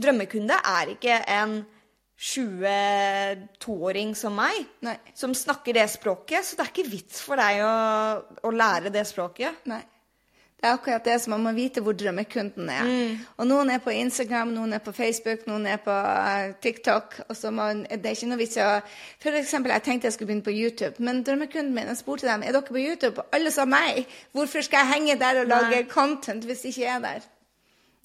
drømmekunde 0.00 0.54
er 0.54 0.88
ikke 0.94 1.16
en 1.30 1.64
22-åring 2.14 4.14
som 4.16 4.36
meg, 4.38 4.54
Nei. 4.86 4.94
som 5.18 5.34
snakker 5.34 5.74
det 5.74 5.88
språket, 5.90 6.44
så 6.46 6.54
det 6.56 6.62
er 6.64 6.70
ikke 6.70 6.92
vits 6.92 7.20
for 7.26 7.36
deg 7.40 7.58
å, 7.66 7.72
å 8.46 8.50
lære 8.54 8.90
det 8.94 9.02
språket. 9.08 9.52
Nei. 9.70 9.82
Det 10.64 10.70
er 10.70 10.78
akkurat 10.78 11.04
det 11.04 11.18
som 11.20 11.34
man 11.34 11.42
må 11.44 11.50
vite 11.52 11.82
hvor 11.84 11.92
drømmekunden 11.92 12.68
er. 12.72 12.86
Mm. 12.88 13.18
Og 13.36 13.48
noen 13.50 13.70
er 13.74 13.82
på 13.84 13.92
Instagram, 13.92 14.54
noen 14.56 14.72
er 14.72 14.80
på 14.80 14.94
Facebook, 14.96 15.42
noen 15.44 15.66
er 15.68 15.76
på 15.84 15.92
uh, 15.92 16.54
TikTok. 16.64 17.18
Og 17.28 17.36
så 17.36 17.50
man, 17.52 17.82
det 17.84 18.00
er 18.00 18.16
ikke 18.16 18.30
noe 18.30 18.40
vits 18.40 18.56
i 18.56 18.62
å 18.64 18.78
eksempel, 19.28 19.74
jeg 19.76 19.84
tenkte 19.84 20.08
jeg 20.08 20.16
skulle 20.16 20.30
begynne 20.30 20.46
på 20.46 20.54
YouTube, 20.56 21.04
men 21.04 21.20
drømmekunden 21.26 21.76
min, 21.76 21.92
jeg 21.92 22.00
spurte 22.00 22.30
dem 22.30 22.46
er 22.48 22.56
dere 22.56 22.64
på 22.64 22.80
YouTube, 22.80 23.20
og 23.20 23.36
alle 23.36 23.52
sa 23.52 23.68
nei. 23.68 24.06
Hvorfor 24.32 24.64
skal 24.64 24.86
jeg 24.86 24.92
henge 24.94 25.18
der 25.20 25.42
og 25.42 25.52
lage 25.52 25.82
Nei. 25.82 25.84
content 25.92 26.48
hvis 26.48 26.64
jeg 26.64 26.78
ikke 26.78 26.96
er 26.96 27.04
der? 27.10 27.28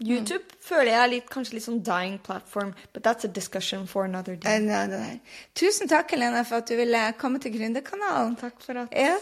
YouTube 0.04 0.60
føler 0.64 0.92
jeg 0.92 1.00
er 1.06 1.12
litt, 1.16 1.32
kanskje 1.32 1.62
litt 1.62 1.68
sånn 1.70 1.82
dying 1.84 2.20
platform, 2.20 2.76
but 2.92 3.08
that's 3.08 3.24
a 3.24 3.32
discussion 3.40 3.88
for 3.88 4.04
another 4.04 4.36
day. 4.36 4.60
Nei, 4.68 4.86
nei. 4.92 5.18
Tusen 5.56 5.88
takk, 5.88 6.12
Helena, 6.12 6.44
for 6.44 6.60
at 6.60 6.68
du 6.68 6.76
ville 6.80 7.08
komme 7.20 7.40
til 7.40 7.56
Gründerkanalen. 7.56 8.36
Takk 8.40 8.60
for 8.68 8.84
at 8.84 8.96
Ja. 8.96 9.16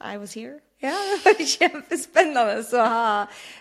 I 0.00 0.18
was 0.18 0.34
here. 0.34 0.58
Ja, 0.84 0.92
det 0.92 1.20
var 1.24 1.46
kjempespennende 1.48 2.58
å 2.60 2.88
ha 2.88 3.12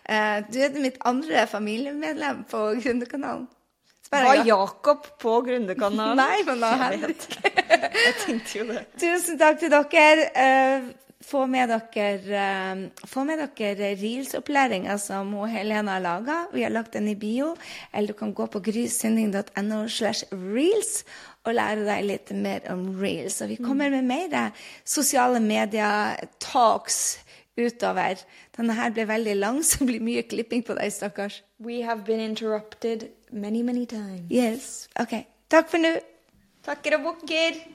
eh, 0.04 0.42
Du 0.52 0.60
er 0.60 0.76
mitt 0.84 0.98
andre 1.08 1.46
familiemedlem 1.48 2.44
på 2.52 2.68
Gründerkanalen. 2.82 3.48
Var 4.12 4.36
ja. 4.36 4.44
Jakob 4.46 5.08
på 5.20 5.40
Gründerkanalen? 5.48 6.20
Nei, 6.24 6.44
men 6.48 6.62
da 6.62 6.92
ikke. 6.94 7.54
Jeg 7.96 8.14
tenkte 8.22 8.60
jo 8.60 8.68
det. 8.70 8.86
Tusen 9.02 9.40
takk 9.42 9.64
til 9.64 9.74
dere. 9.74 10.30
Eh, 10.36 10.92
få 11.26 11.46
med 11.50 11.72
dere, 11.74 12.42
eh, 12.42 13.08
få 13.10 13.24
med 13.26 13.42
dere 13.42 13.96
Reels-opplæringa 13.98 15.00
som 15.02 15.34
hun 15.34 15.50
Helena 15.50 15.98
har 15.98 16.04
laga. 16.04 16.38
Vi 16.54 16.64
har 16.64 16.76
lagt 16.76 16.94
den 16.94 17.08
i 17.10 17.16
bio. 17.16 17.56
Eller 17.94 18.14
du 18.14 18.20
kan 18.20 18.34
gå 18.34 18.48
på 18.48 18.62
grysynding.no 18.62 19.88
slash 19.88 20.28
reels 20.32 21.04
og 21.46 21.54
lære 21.54 21.86
deg 21.86 22.08
litt 22.10 22.32
mer 22.36 22.66
om 22.74 22.88
reels. 23.00 23.42
Og 23.42 23.52
vi 23.54 23.60
kommer 23.62 23.94
med 23.94 24.08
mer 24.10 24.52
sosiale 24.84 25.42
medier-talks 25.44 27.00
utover. 27.58 28.20
Denne 28.58 28.76
her 28.78 28.92
ble 28.96 29.08
veldig 29.10 29.36
lang, 29.40 29.62
så 29.66 29.82
det 29.82 29.92
blir 29.92 30.04
mye 30.06 30.26
klipping 30.28 30.66
på 30.66 30.78
deg, 30.78 30.92
stakkars. 30.94 31.42
We 31.60 31.82
have 31.86 32.04
been 32.08 32.20
interrupted 32.20 33.10
many, 33.32 33.62
many 33.62 33.86
times. 33.86 34.28
Yes. 34.32 34.88
OK. 35.00 35.22
Takk 35.50 35.70
for 35.72 35.82
nå. 35.82 35.96
Takker 36.66 36.98
og 36.98 37.10
bukker. 37.12 37.66